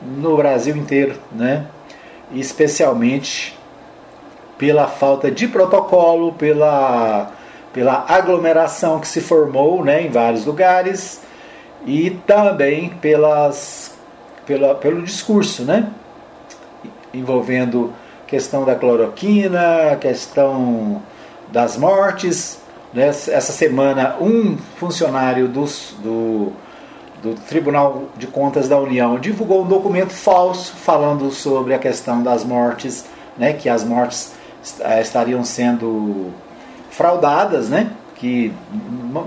[0.00, 1.66] no Brasil inteiro, né?
[2.32, 3.58] especialmente
[4.56, 7.32] pela falta de protocolo, pela,
[7.72, 11.20] pela aglomeração que se formou né, em vários lugares
[11.86, 13.96] e também pelas,
[14.48, 15.90] pela, pelo discurso né,
[17.12, 17.92] envolvendo
[18.26, 21.02] questão da cloroquina, questão
[21.52, 22.58] das mortes.
[22.92, 23.08] Né?
[23.08, 26.52] Essa semana, um funcionário dos, do,
[27.22, 32.42] do Tribunal de Contas da União divulgou um documento falso falando sobre a questão das
[32.42, 33.04] mortes,
[33.36, 33.52] né?
[33.52, 34.32] que as mortes
[34.80, 36.32] eh, estariam sendo
[36.90, 37.90] fraudadas, né?
[38.14, 38.52] que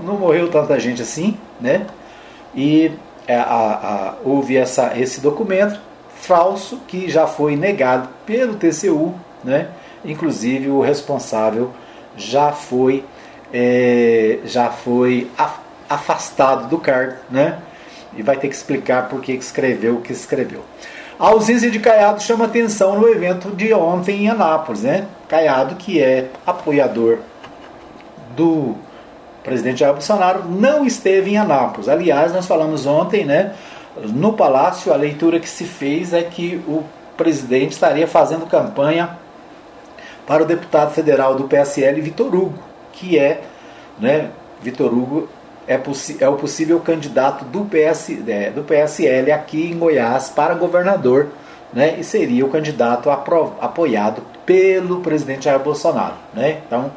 [0.04, 1.86] não morreu tanta gente assim, né?
[2.54, 2.92] e
[3.26, 5.80] é, a, a, houve essa, esse documento
[6.14, 9.68] falso que já foi negado pelo TCU, né?
[10.04, 11.70] inclusive o responsável
[12.16, 13.04] já foi,
[13.52, 15.30] é, já foi
[15.88, 17.58] afastado do cargo, né?
[18.16, 20.62] e vai ter que explicar por que escreveu o que escreveu.
[21.18, 24.82] A ausência de Caiado chama atenção no evento de ontem em Anápolis.
[24.82, 25.06] Né?
[25.28, 27.18] Caiado, que é apoiador
[28.34, 28.74] do
[29.42, 31.88] presidente Jair Bolsonaro, não esteve em Anápolis.
[31.88, 33.54] Aliás, nós falamos ontem, né,
[33.96, 36.84] no Palácio, a leitura que se fez é que o
[37.16, 39.18] presidente estaria fazendo campanha
[40.26, 42.58] para o deputado federal do PSL, Vitor Hugo,
[42.92, 43.42] que é,
[43.98, 44.30] né,
[44.62, 45.28] Vitor Hugo
[45.66, 45.80] é,
[46.20, 51.28] é, o possível candidato do, PS, é, do PSL aqui em Goiás para governador,
[51.72, 56.14] né, e seria o candidato apoiado pelo presidente Jair Bolsonaro.
[56.34, 56.58] Né?
[56.66, 56.90] Então,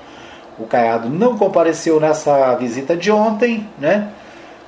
[0.58, 3.68] o Caiado não compareceu nessa visita de ontem.
[3.78, 4.10] Né?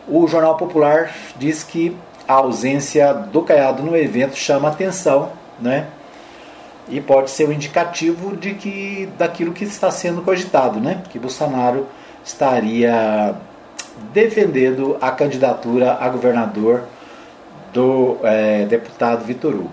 [0.07, 1.95] O Jornal Popular diz que
[2.27, 5.87] a ausência do Caiado no evento chama atenção, né?
[6.89, 11.03] E pode ser um indicativo de que daquilo que está sendo cogitado, né?
[11.09, 11.87] Que Bolsonaro
[12.23, 13.35] estaria
[14.13, 16.83] defendendo a candidatura a governador
[17.73, 19.71] do é, deputado Vitor Hugo.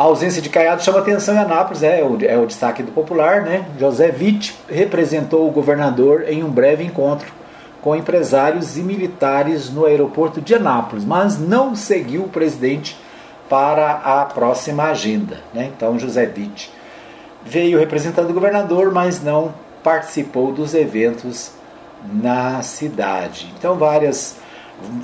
[0.00, 3.42] A ausência de Caiado chama atenção em Anápolis, é o, é o destaque do popular.
[3.42, 3.66] Né?
[3.78, 7.30] José Witt representou o governador em um breve encontro
[7.82, 12.96] com empresários e militares no aeroporto de Anápolis, mas não seguiu o presidente
[13.46, 15.40] para a próxima agenda.
[15.52, 15.70] Né?
[15.76, 16.72] Então, José Witt
[17.44, 19.52] veio representando o governador, mas não
[19.84, 21.52] participou dos eventos
[22.10, 23.52] na cidade.
[23.58, 24.38] Então, várias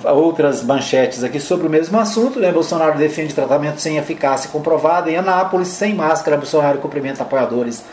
[0.04, 2.38] outras manchetes aqui sobre o mesmo assunto.
[2.38, 2.52] Né?
[2.52, 6.36] Bolsonaro defende tratamento sem eficácia comprovada em Anápolis, sem máscara.
[6.36, 7.84] Bolsonaro cumprimenta apoiadores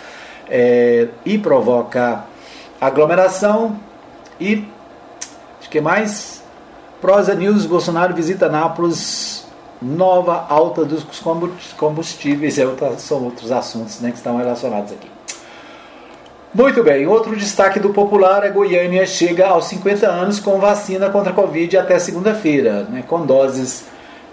[0.49, 2.25] é, e provoca
[2.79, 3.79] aglomeração.
[4.39, 4.67] E
[5.59, 6.43] acho que mais
[7.01, 9.45] Prosa News, Bolsonaro visita Anápolis,
[9.81, 11.05] nova alta dos
[11.75, 12.65] combustíveis, é
[12.97, 15.11] são outros assuntos né, que estão relacionados aqui.
[16.53, 21.31] Muito bem, outro destaque do Popular é Goiânia chega aos 50 anos com vacina contra
[21.31, 23.85] a Covid até segunda-feira, né, com doses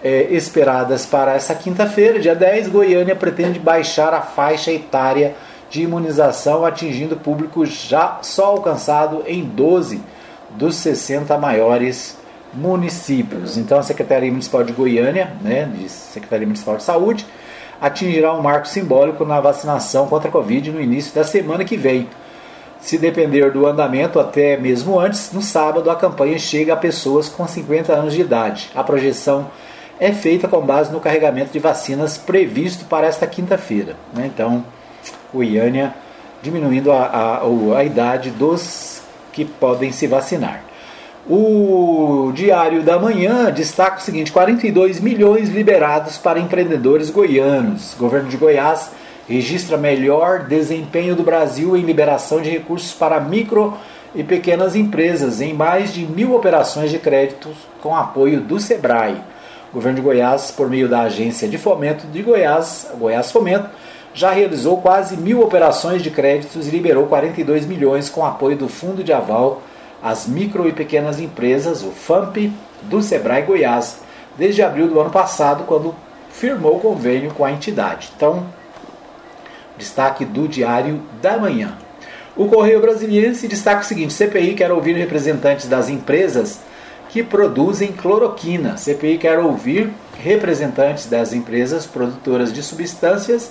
[0.05, 2.69] é, esperadas para essa quinta-feira, dia 10.
[2.69, 5.35] Goiânia pretende baixar a faixa etária
[5.71, 10.03] de imunização, atingindo público já só alcançado em 12
[10.51, 12.19] dos 60 maiores
[12.53, 13.57] municípios.
[13.57, 17.25] Então, a Secretaria Municipal de Goiânia, né, de Secretaria Municipal de Saúde,
[17.81, 22.09] atingirá um marco simbólico na vacinação contra a Covid no início da semana que vem.
[22.81, 27.47] Se depender do andamento, até mesmo antes, no sábado a campanha chega a pessoas com
[27.47, 28.71] 50 anos de idade.
[28.75, 29.51] A projeção
[29.99, 33.97] é feita com base no carregamento de vacinas previsto para esta quinta-feira.
[34.15, 34.31] Né?
[34.33, 34.65] Então,
[35.33, 35.95] Goiânia
[36.43, 40.65] diminuindo a, a, a idade dos que podem se vacinar.
[41.33, 47.95] O Diário da Manhã destaca o seguinte: 42 milhões liberados para empreendedores goianos.
[47.95, 48.91] O governo de Goiás
[49.29, 53.79] registra melhor desempenho do Brasil em liberação de recursos para micro
[54.13, 59.23] e pequenas empresas, em mais de mil operações de crédito com apoio do SEBRAE.
[59.71, 63.71] O governo de Goiás, por meio da Agência de Fomento de Goiás, Goiás Fomento,
[64.13, 69.05] já realizou quase mil operações de créditos e liberou 42 milhões com apoio do Fundo
[69.05, 69.63] de Aval
[70.03, 73.99] as micro e pequenas empresas, o FAMP, do Sebrae Goiás,
[74.37, 75.95] desde abril do ano passado, quando
[76.31, 78.11] firmou o convênio com a entidade.
[78.17, 78.47] Então,
[79.77, 81.77] destaque do Diário da Manhã.
[82.37, 86.61] O Correio Brasiliense destaca o seguinte: CPI quer ouvir representantes das empresas
[87.09, 88.77] que produzem cloroquina.
[88.77, 89.91] CPI quer ouvir
[90.23, 93.51] representantes das empresas produtoras de substâncias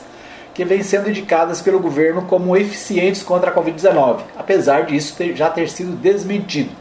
[0.59, 5.49] que vêm sendo indicadas pelo governo como eficientes contra a Covid-19, apesar disso ter, já
[5.49, 6.71] ter sido desmentido.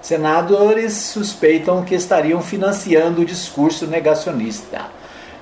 [0.00, 4.86] Senadores suspeitam que estariam financiando o discurso negacionista.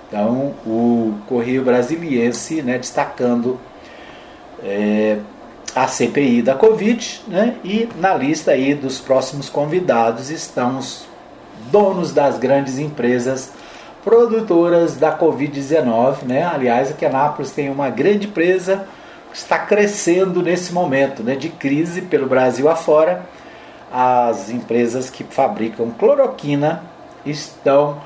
[0.08, 3.60] Então, o Correio Brasiliense né, destacando
[4.60, 5.18] é,
[5.72, 11.06] a CPI da Covid, né, e na lista aí dos próximos convidados estão os
[11.70, 13.52] donos das grandes empresas
[14.04, 16.24] produtoras da Covid-19.
[16.24, 16.44] Né?
[16.44, 18.86] Aliás, aqui em Anápolis tem uma grande empresa
[19.32, 23.22] que está crescendo nesse momento né, de crise pelo Brasil afora.
[23.90, 26.82] As empresas que fabricam cloroquina
[27.24, 27.98] estão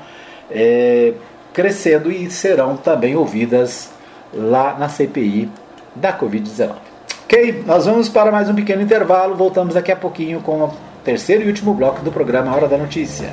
[0.49, 1.13] é,
[1.53, 3.89] crescendo e serão também ouvidas
[4.33, 5.49] lá na CPI
[5.95, 6.75] da Covid-19.
[7.25, 9.35] Ok, nós vamos para mais um pequeno intervalo.
[9.35, 10.73] Voltamos daqui a pouquinho com o
[11.03, 13.29] terceiro e último bloco do programa Hora da Notícia.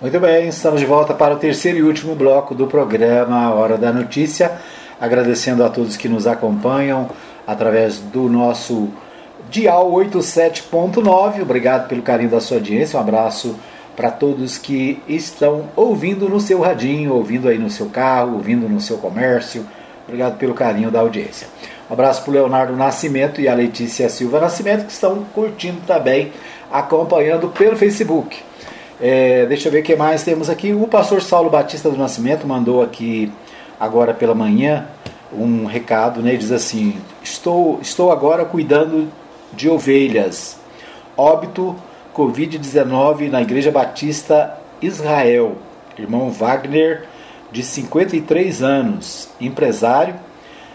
[0.00, 3.92] Muito bem, estamos de volta para o terceiro e último bloco do programa Hora da
[3.92, 4.50] Notícia.
[4.98, 7.10] Agradecendo a todos que nos acompanham
[7.46, 8.88] através do nosso
[9.50, 11.42] Dial 87.9.
[11.42, 12.98] Obrigado pelo carinho da sua audiência.
[12.98, 13.56] Um abraço
[13.94, 18.80] para todos que estão ouvindo no seu radinho, ouvindo aí no seu carro, ouvindo no
[18.80, 19.66] seu comércio.
[20.08, 21.46] Obrigado pelo carinho da audiência.
[21.90, 26.32] Um abraço para o Leonardo Nascimento e a Letícia Silva Nascimento, que estão curtindo também,
[26.72, 28.48] acompanhando pelo Facebook.
[29.00, 30.72] É, deixa eu ver o que mais temos aqui.
[30.72, 33.32] O pastor Saulo Batista do Nascimento mandou aqui
[33.78, 34.86] agora pela manhã
[35.32, 36.30] um recado, né?
[36.30, 39.08] Ele diz assim: Estou, estou agora cuidando
[39.52, 40.58] de ovelhas.
[41.16, 41.76] Óbito
[42.14, 45.56] Covid-19 na Igreja Batista Israel.
[45.98, 47.04] Irmão Wagner,
[47.50, 50.14] de 53 anos, empresário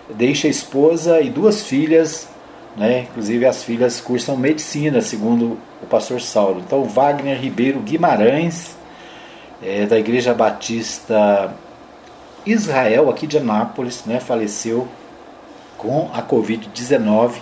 [0.09, 2.27] deixa esposa e duas filhas,
[2.75, 3.07] né?
[3.09, 6.61] inclusive as filhas cursam medicina, segundo o pastor Saulo.
[6.65, 8.75] Então, Wagner Ribeiro Guimarães,
[9.61, 11.53] é, da Igreja Batista
[12.45, 14.19] Israel, aqui de Anápolis, né?
[14.19, 14.87] faleceu
[15.77, 17.33] com a Covid-19,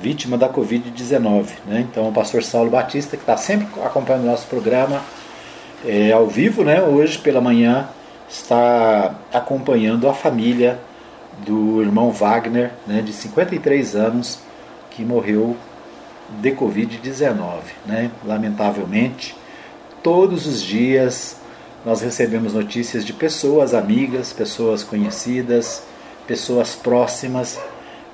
[0.00, 1.46] vítima da Covid-19.
[1.66, 1.86] Né?
[1.90, 5.02] Então, o pastor Saulo Batista, que está sempre acompanhando o nosso programa
[5.84, 6.82] é, ao vivo, né?
[6.82, 7.88] hoje pela manhã,
[8.28, 10.78] está acompanhando a família
[11.46, 14.40] do irmão Wagner, né, de 53 anos,
[14.94, 15.56] que morreu
[16.40, 17.60] de Covid-19.
[17.84, 18.10] Né?
[18.24, 19.36] Lamentavelmente,
[20.02, 21.36] todos os dias
[21.84, 25.82] nós recebemos notícias de pessoas amigas, pessoas conhecidas,
[26.26, 27.60] pessoas próximas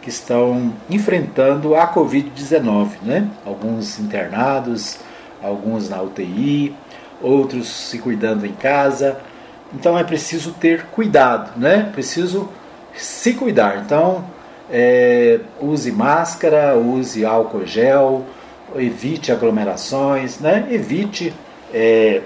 [0.02, 2.88] que estão enfrentando a Covid-19.
[3.02, 3.28] Né?
[3.46, 4.98] Alguns internados,
[5.42, 6.74] alguns na UTI,
[7.20, 9.20] outros se cuidando em casa.
[9.72, 11.90] Então é preciso ter cuidado, né?
[11.92, 12.48] Preciso
[12.92, 13.82] se cuidar.
[13.84, 14.24] Então,
[14.70, 18.24] é, use máscara, use álcool gel,
[18.76, 20.68] evite aglomerações, né?
[20.70, 21.34] evite
[21.72, 22.22] é,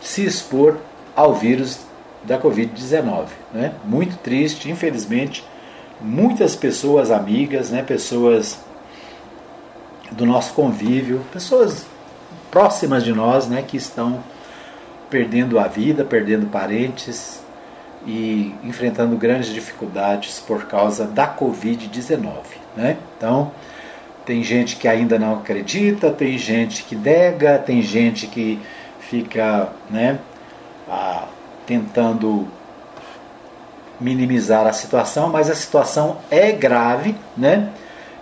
[0.00, 0.76] se expor
[1.14, 1.80] ao vírus
[2.24, 3.26] da Covid-19.
[3.52, 3.72] Né?
[3.84, 5.44] Muito triste, infelizmente,
[6.00, 7.82] muitas pessoas amigas, né?
[7.82, 8.58] pessoas
[10.10, 11.86] do nosso convívio, pessoas
[12.50, 13.62] próximas de nós né?
[13.66, 14.22] que estão
[15.08, 17.40] perdendo a vida, perdendo parentes,
[18.08, 22.30] e enfrentando grandes dificuldades por causa da Covid-19.
[22.74, 22.96] Né?
[23.16, 23.52] Então,
[24.24, 28.58] tem gente que ainda não acredita, tem gente que nega, tem gente que
[28.98, 30.18] fica né,
[30.88, 31.26] a,
[31.66, 32.48] tentando
[34.00, 37.70] minimizar a situação, mas a situação é grave, né?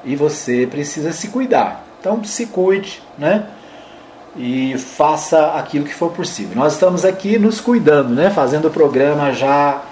[0.05, 1.85] E você precisa se cuidar.
[2.01, 3.47] Então se cuide, né?
[4.37, 6.55] E faça aquilo que for possível.
[6.55, 8.31] Nós estamos aqui nos cuidando, né?
[8.31, 9.83] fazendo o programa já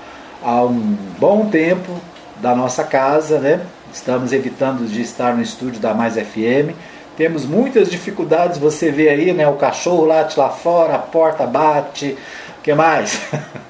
[0.43, 2.01] há um bom tempo
[2.41, 3.61] da nossa casa, né?
[3.95, 6.75] estamos evitando de estar no estúdio da Mais FM.
[7.17, 9.47] Temos muitas dificuldades, você vê aí, né?
[9.47, 12.19] O cachorro late lá fora, a porta bate,
[12.59, 13.21] o que mais?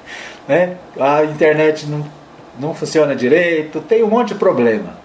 [0.47, 0.77] né?
[0.99, 2.03] A internet não,
[2.59, 4.97] não funciona direito, tem um monte de problema.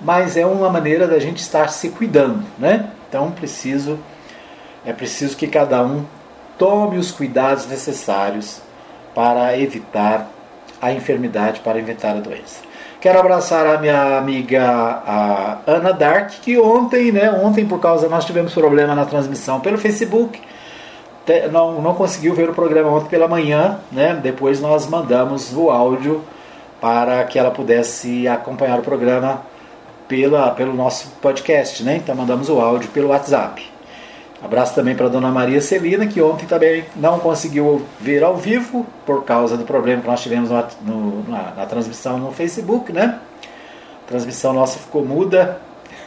[0.00, 2.86] Mas é uma maneira da gente estar se cuidando, né?
[3.06, 3.98] Então preciso
[4.84, 6.04] é preciso que cada um
[6.58, 8.60] tome os cuidados necessários
[9.14, 10.28] para evitar
[10.80, 12.62] a enfermidade, para evitar a doença.
[13.00, 18.24] Quero abraçar a minha amiga a Ana Dark, que ontem, né, ontem por causa nós
[18.24, 20.40] tivemos problema na transmissão pelo Facebook,
[21.50, 24.18] não, não conseguiu ver o programa ontem pela manhã, né?
[24.22, 26.22] Depois nós mandamos o áudio
[26.80, 29.42] para que ela pudesse acompanhar o programa
[30.06, 31.96] pela, pelo nosso podcast, né?
[31.96, 33.73] Então mandamos o áudio pelo WhatsApp.
[34.44, 39.24] Abraço também para dona Maria Celina, que ontem também não conseguiu ver ao vivo por
[39.24, 43.18] causa do problema que nós tivemos no, no, na, na, transmissão no Facebook, né?
[44.04, 45.58] A transmissão nossa ficou muda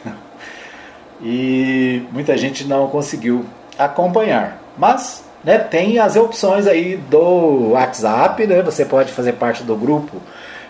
[1.20, 3.44] e muita gente não conseguiu
[3.76, 4.62] acompanhar.
[4.78, 8.62] Mas né, tem as opções aí do WhatsApp, né?
[8.62, 10.22] Você pode fazer parte do grupo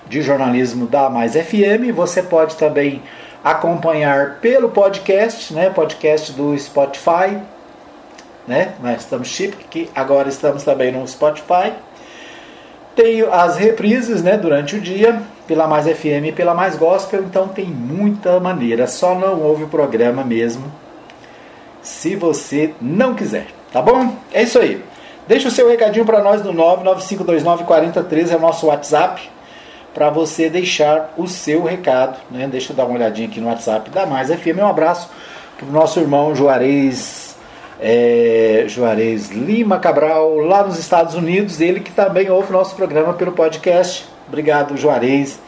[0.09, 3.03] de jornalismo da Mais FM, você pode também
[3.45, 5.69] acompanhar pelo podcast, né?
[5.69, 7.39] Podcast do Spotify,
[8.49, 8.75] né?
[8.83, 11.73] Nós estamos chip, que agora estamos também no Spotify.
[12.97, 17.47] Tenho as reprises, né, durante o dia, pela Mais FM e pela Mais Gospel, então
[17.47, 18.89] tem muita maneira.
[18.89, 20.65] Só não ouve o programa mesmo,
[21.81, 24.17] se você não quiser, tá bom?
[24.33, 24.83] É isso aí.
[25.29, 29.31] Deixa o seu recadinho para nós no 995294013, é o nosso WhatsApp,
[29.95, 32.49] para você deixar o seu recado, né?
[32.51, 34.59] Deixa eu dar uma olhadinha aqui no WhatsApp da Mais FM.
[34.59, 35.09] Um abraço
[35.57, 37.28] para o nosso irmão Juarez
[37.81, 43.33] é, Juarez Lima Cabral, lá nos Estados Unidos, ele que também ouve nosso programa pelo
[43.33, 45.41] podcast, Obrigado, Juarez,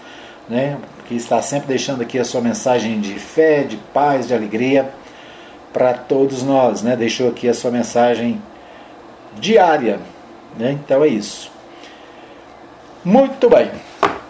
[0.49, 4.91] né, que está sempre deixando aqui a sua mensagem de fé, de paz, de alegria
[5.71, 6.97] para todos nós, né?
[6.97, 8.43] Deixou aqui a sua mensagem
[9.39, 10.01] diária,
[10.59, 10.73] né?
[10.73, 11.53] Então é isso.
[13.05, 13.71] Muito bem.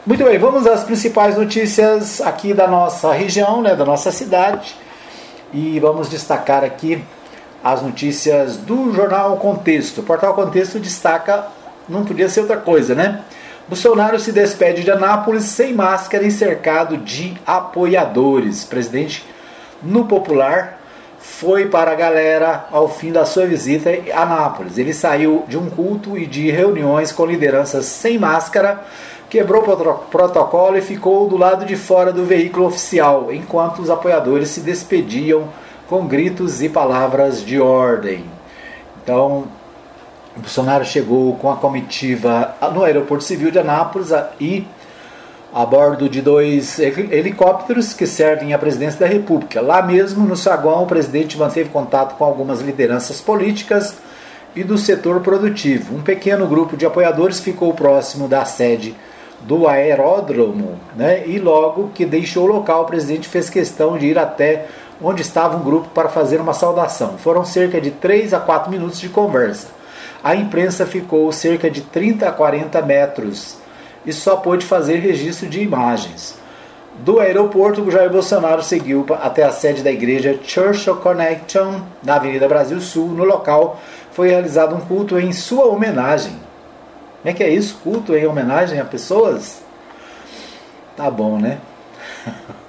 [0.04, 4.74] Muito bem, vamos às principais notícias aqui da nossa região, né, da nossa cidade.
[5.52, 7.02] E vamos destacar aqui
[7.62, 10.00] as notícias do jornal Contexto.
[10.00, 11.46] O portal Contexto destaca,
[11.88, 13.22] não podia ser outra coisa, né?
[13.68, 18.64] Bolsonaro se despede de Anápolis sem máscara e cercado de apoiadores.
[18.64, 19.24] Presidente
[19.82, 20.80] no Popular
[21.20, 24.78] foi para a galera ao fim da sua visita a Anápolis.
[24.78, 28.82] Ele saiu de um culto e de reuniões com lideranças sem máscara,
[29.28, 34.48] quebrou o protocolo e ficou do lado de fora do veículo oficial, enquanto os apoiadores
[34.48, 35.48] se despediam
[35.90, 38.24] com gritos e palavras de ordem.
[39.02, 39.48] Então,
[40.36, 44.64] o Bolsonaro chegou com a comitiva no aeroporto civil de Anápolis e
[45.52, 49.60] a bordo de dois helicópteros que servem à presidência da República.
[49.60, 53.96] Lá mesmo, no saguão, o presidente manteve contato com algumas lideranças políticas
[54.54, 55.96] e do setor produtivo.
[55.96, 58.94] Um pequeno grupo de apoiadores ficou próximo da sede
[59.40, 61.26] do aeródromo, né?
[61.26, 64.66] e logo que deixou o local, o presidente fez questão de ir até
[65.02, 67.16] onde estava um grupo para fazer uma saudação.
[67.18, 69.68] Foram cerca de 3 a 4 minutos de conversa.
[70.22, 73.56] A imprensa ficou cerca de 30 a 40 metros
[74.04, 76.38] e só pôde fazer registro de imagens.
[76.98, 82.46] Do aeroporto, Jair Bolsonaro seguiu até a sede da igreja Church of Connection, na Avenida
[82.46, 83.08] Brasil Sul.
[83.08, 83.80] No local
[84.12, 86.32] foi realizado um culto em sua homenagem.
[86.32, 87.78] Como é que é isso?
[87.82, 89.62] Culto em homenagem a pessoas?
[90.96, 91.58] Tá bom, né?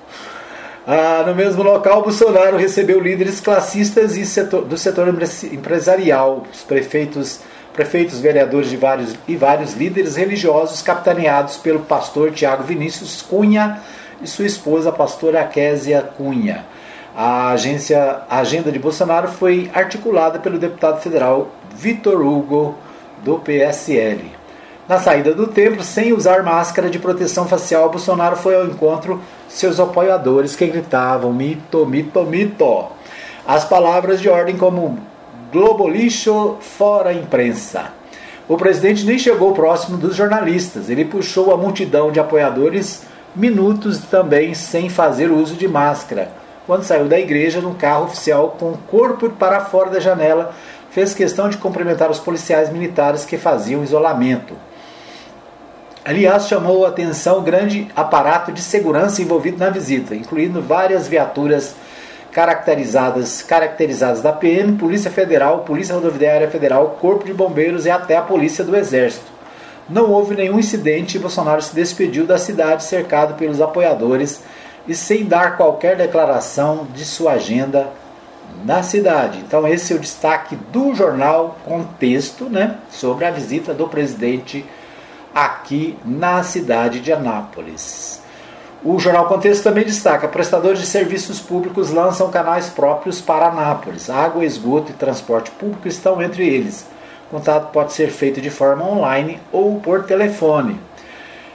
[0.85, 7.39] ah, no mesmo local, Bolsonaro recebeu líderes classistas setor, do setor empresarial, os prefeitos
[7.73, 13.79] prefeitos, vereadores de vários, e vários líderes religiosos capitaneados pelo pastor Tiago Vinícius Cunha
[14.21, 16.65] e sua esposa, a pastora Késia Cunha.
[17.15, 22.77] A, agência, a agenda de Bolsonaro foi articulada pelo deputado federal Vitor Hugo,
[23.23, 24.40] do PSL.
[24.91, 29.53] Na saída do templo, sem usar máscara de proteção facial, Bolsonaro foi ao encontro de
[29.53, 32.87] seus apoiadores que gritavam mito, mito, mito.
[33.47, 34.99] As palavras de ordem como
[35.49, 37.93] Globo lixo fora imprensa.
[38.49, 40.89] O presidente nem chegou próximo dos jornalistas.
[40.89, 46.33] Ele puxou a multidão de apoiadores minutos também sem fazer uso de máscara.
[46.67, 50.53] Quando saiu da igreja no carro oficial com o corpo para fora da janela,
[50.89, 54.53] fez questão de cumprimentar os policiais militares que faziam isolamento.
[56.03, 61.75] Aliás, chamou a atenção o grande aparato de segurança envolvido na visita, incluindo várias viaturas
[62.31, 68.21] caracterizadas, caracterizadas da PM, Polícia Federal, Polícia Rodoviária Federal, Corpo de Bombeiros e até a
[68.23, 69.31] Polícia do Exército.
[69.87, 74.41] Não houve nenhum incidente e Bolsonaro se despediu da cidade cercado pelos apoiadores
[74.87, 77.89] e sem dar qualquer declaração de sua agenda
[78.65, 79.37] na cidade.
[79.39, 84.65] Então esse é o destaque do jornal Contexto, né, sobre a visita do presidente
[85.33, 88.21] aqui na cidade de Anápolis.
[88.83, 94.09] O Jornal Contexto também destaca: prestadores de serviços públicos lançam canais próprios para Anápolis.
[94.09, 96.87] Água, esgoto e transporte público estão entre eles.
[97.29, 100.79] Contato pode ser feito de forma online ou por telefone.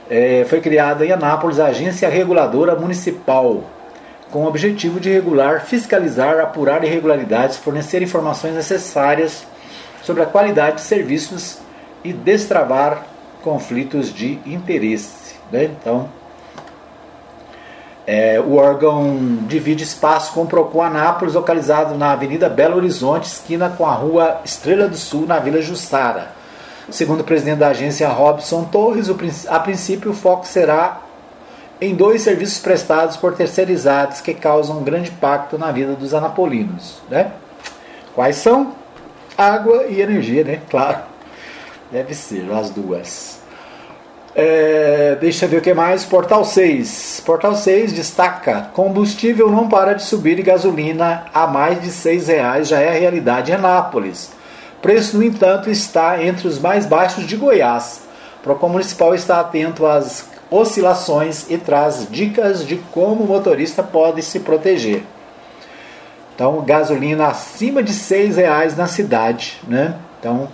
[0.09, 3.61] É, foi criada em Anápolis a Agência Reguladora Municipal,
[4.31, 9.45] com o objetivo de regular, fiscalizar, apurar irregularidades, fornecer informações necessárias
[10.01, 11.59] sobre a qualidade de serviços
[12.03, 13.05] e destravar
[13.47, 15.35] conflitos de interesse.
[15.49, 15.63] Né?
[15.63, 16.09] Então,
[18.05, 23.69] é, o órgão divide espaço com o Procon Anápolis, localizado na Avenida Belo Horizonte, esquina
[23.69, 26.31] com a Rua Estrela do Sul, na Vila Jussara.
[26.89, 29.07] Segundo o presidente da agência Robson Torres,
[29.47, 31.01] a princípio o foco será
[31.79, 37.01] em dois serviços prestados por terceirizados que causam um grande impacto na vida dos anapolinos.
[37.09, 37.31] Né?
[38.13, 38.73] Quais são?
[39.37, 40.59] Água e energia, né?
[40.69, 40.99] Claro.
[41.89, 43.36] Deve ser as duas.
[44.39, 46.05] É, deixa eu ver o que mais.
[46.05, 47.23] Portal 6.
[47.25, 52.67] Portal 6 destaca: combustível não para de subir e gasolina a mais de R$ reais
[52.67, 54.29] já é a realidade em Anápolis.
[54.79, 58.01] Preço, no entanto, está entre os mais baixos de Goiás.
[58.39, 64.21] O Procon Municipal está atento às oscilações e traz dicas de como o motorista pode
[64.21, 65.01] se proteger.
[66.35, 69.95] Então, gasolina acima de R$ reais na cidade, né?
[70.19, 70.47] Então,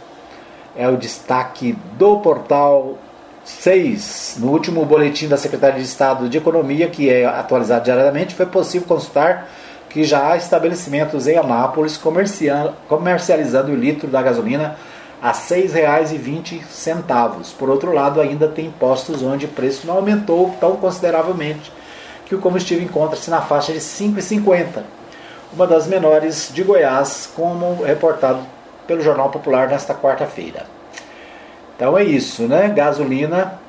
[0.73, 2.97] é o destaque do portal
[3.43, 4.37] 6.
[4.39, 8.87] No último boletim da Secretaria de Estado de Economia, que é atualizado diariamente, foi possível
[8.87, 9.49] consultar
[9.89, 14.75] que já há estabelecimentos em Anápolis comercializando o litro da gasolina
[15.21, 17.53] a R$ 6,20.
[17.57, 21.71] Por outro lado, ainda tem postos onde o preço não aumentou tão consideravelmente,
[22.25, 24.81] que o combustível encontra-se na faixa de R$ 5,50,
[25.53, 28.39] uma das menores de Goiás, como reportado
[28.87, 30.65] pelo Jornal Popular nesta quarta-feira.
[31.75, 32.69] Então é isso, né?
[32.69, 33.59] Gasolina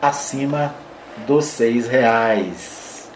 [0.00, 0.74] acima
[1.26, 3.08] dos seis reais.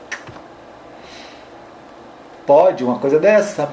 [2.47, 3.68] Pode uma coisa dessa?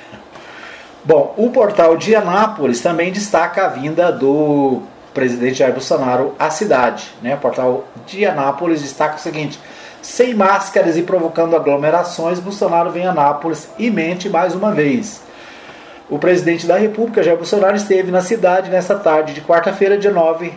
[1.04, 4.82] Bom, o portal de Anápolis também destaca a vinda do
[5.14, 7.14] presidente Jair Bolsonaro à cidade.
[7.22, 7.34] Né?
[7.34, 9.58] O portal de Anápolis destaca o seguinte:
[10.02, 15.25] sem máscaras e provocando aglomerações, Bolsonaro vem a Anápolis e mente mais uma vez.
[16.08, 20.52] O presidente da República, Jair Bolsonaro, esteve na cidade nesta tarde de quarta-feira, dia 9,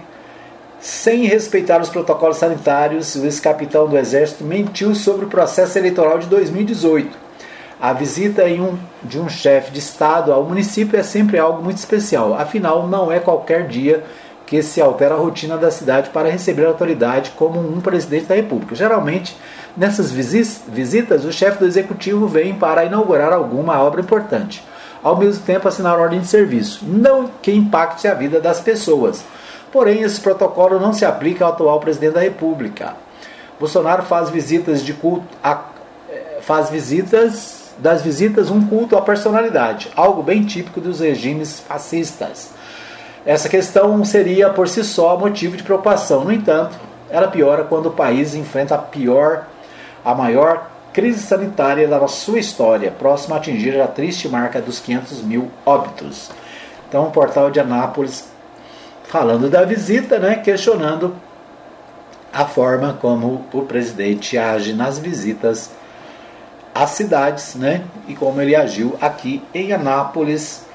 [0.80, 3.16] sem respeitar os protocolos sanitários.
[3.16, 7.30] O ex-capitão do Exército mentiu sobre o processo eleitoral de 2018
[7.80, 12.34] a visita um, de um chefe de Estado ao município é sempre algo muito especial,
[12.34, 14.04] afinal, não é qualquer dia
[14.46, 18.36] que se altera a rotina da cidade para receber a autoridade como um presidente da
[18.36, 18.76] República.
[18.76, 19.38] Geralmente,
[19.78, 24.62] nessas visitas, o chefe do executivo vem para inaugurar alguma obra importante,
[25.04, 29.24] ao mesmo tempo assinar ordem de serviço, não que impacte a vida das pessoas.
[29.72, 32.96] Porém, esse protocolo não se aplica ao atual presidente da República.
[33.60, 35.62] Bolsonaro faz visitas de culto, a,
[36.10, 42.52] eh, faz visitas das visitas um culto à personalidade, algo bem típico dos regimes fascistas.
[43.26, 46.24] Essa questão seria por si só motivo de preocupação.
[46.24, 46.78] No entanto,
[47.10, 49.46] ela piora quando o país enfrenta a pior,
[50.04, 50.70] a maior
[51.00, 56.30] crise sanitária da sua história, próxima a atingir a triste marca dos 500 mil óbitos.
[56.90, 58.28] Então, o portal de Anápolis
[59.06, 61.16] falando da visita, né, questionando
[62.34, 65.72] a forma como o presidente age nas visitas
[66.76, 67.84] as cidades, né?
[68.06, 70.66] E como ele agiu aqui em Anápolis,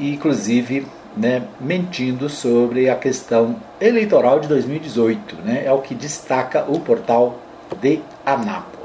[0.00, 0.84] inclusive,
[1.16, 5.62] né, mentindo sobre a questão eleitoral de 2018, né?
[5.64, 7.38] É o que destaca o portal
[7.80, 8.79] de Anápolis.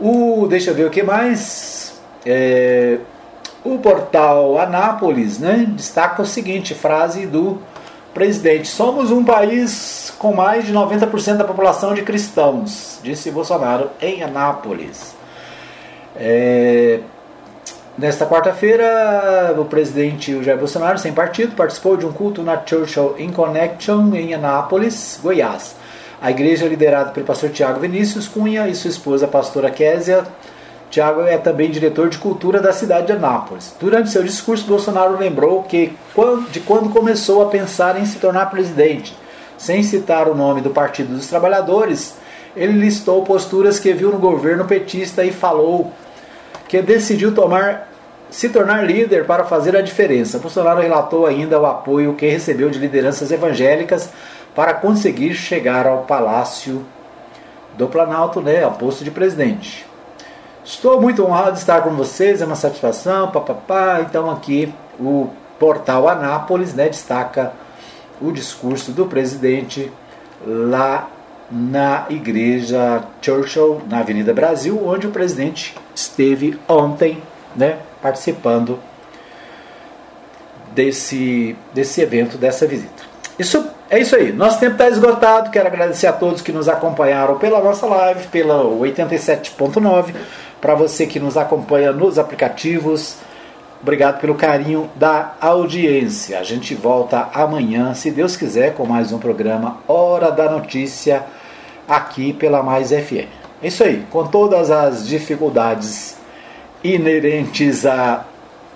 [0.00, 2.00] O, deixa eu ver o que mais.
[2.24, 2.98] É,
[3.64, 7.58] o portal Anápolis, né, destaca o seguinte frase do
[8.14, 14.22] presidente: Somos um país com mais de 90% da população de cristãos, disse Bolsonaro em
[14.22, 15.16] Anápolis.
[16.16, 17.00] É,
[17.96, 23.30] nesta quarta-feira, o presidente Jair Bolsonaro, sem partido, participou de um culto na Churchill in
[23.32, 25.76] Connection, em Anápolis, Goiás.
[26.20, 30.24] A igreja é liderada pelo pastor Tiago Vinícius Cunha e sua esposa, a pastora Késia.
[30.90, 33.72] Tiago é também diretor de cultura da cidade de Anápolis.
[33.78, 35.96] Durante seu discurso, Bolsonaro lembrou que
[36.50, 39.14] de quando começou a pensar em se tornar presidente,
[39.56, 42.16] sem citar o nome do Partido dos Trabalhadores,
[42.56, 45.92] ele listou posturas que viu no governo petista e falou
[46.66, 47.88] que decidiu tomar,
[48.28, 50.38] se tornar líder para fazer a diferença.
[50.40, 54.10] Bolsonaro relatou ainda o apoio que recebeu de lideranças evangélicas
[54.58, 56.84] para conseguir chegar ao Palácio
[57.76, 59.86] do Planalto, né, ao posto de presidente.
[60.64, 64.00] Estou muito honrado de estar com vocês, é uma satisfação, papapá.
[64.00, 65.30] Então aqui o
[65.60, 67.52] portal Anápolis né, destaca
[68.20, 69.92] o discurso do presidente
[70.44, 71.08] lá
[71.48, 77.22] na igreja Churchill, na Avenida Brasil, onde o presidente esteve ontem,
[77.54, 78.80] né, participando
[80.74, 83.07] desse, desse evento, dessa visita.
[83.38, 84.32] Isso é isso aí.
[84.32, 85.50] Nosso tempo está esgotado.
[85.50, 90.14] Quero agradecer a todos que nos acompanharam pela nossa live, pela 87.9,
[90.60, 93.16] para você que nos acompanha nos aplicativos.
[93.80, 96.40] Obrigado pelo carinho da audiência.
[96.40, 101.24] A gente volta amanhã, se Deus quiser, com mais um programa Hora da Notícia
[101.88, 103.28] aqui pela Mais FM.
[103.62, 106.16] É isso aí, com todas as dificuldades
[106.82, 108.24] inerentes à,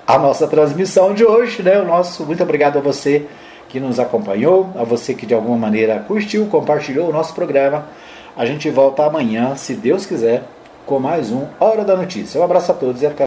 [0.07, 1.81] à nossa transmissão de hoje, né?
[1.81, 3.27] O nosso muito obrigado a você
[3.73, 7.87] que nos acompanhou, a você que de alguma maneira curtiu, compartilhou o nosso programa.
[8.37, 10.43] A gente volta amanhã, se Deus quiser,
[10.85, 12.39] com mais um Hora da Notícia.
[12.39, 13.21] Um abraço a todos e até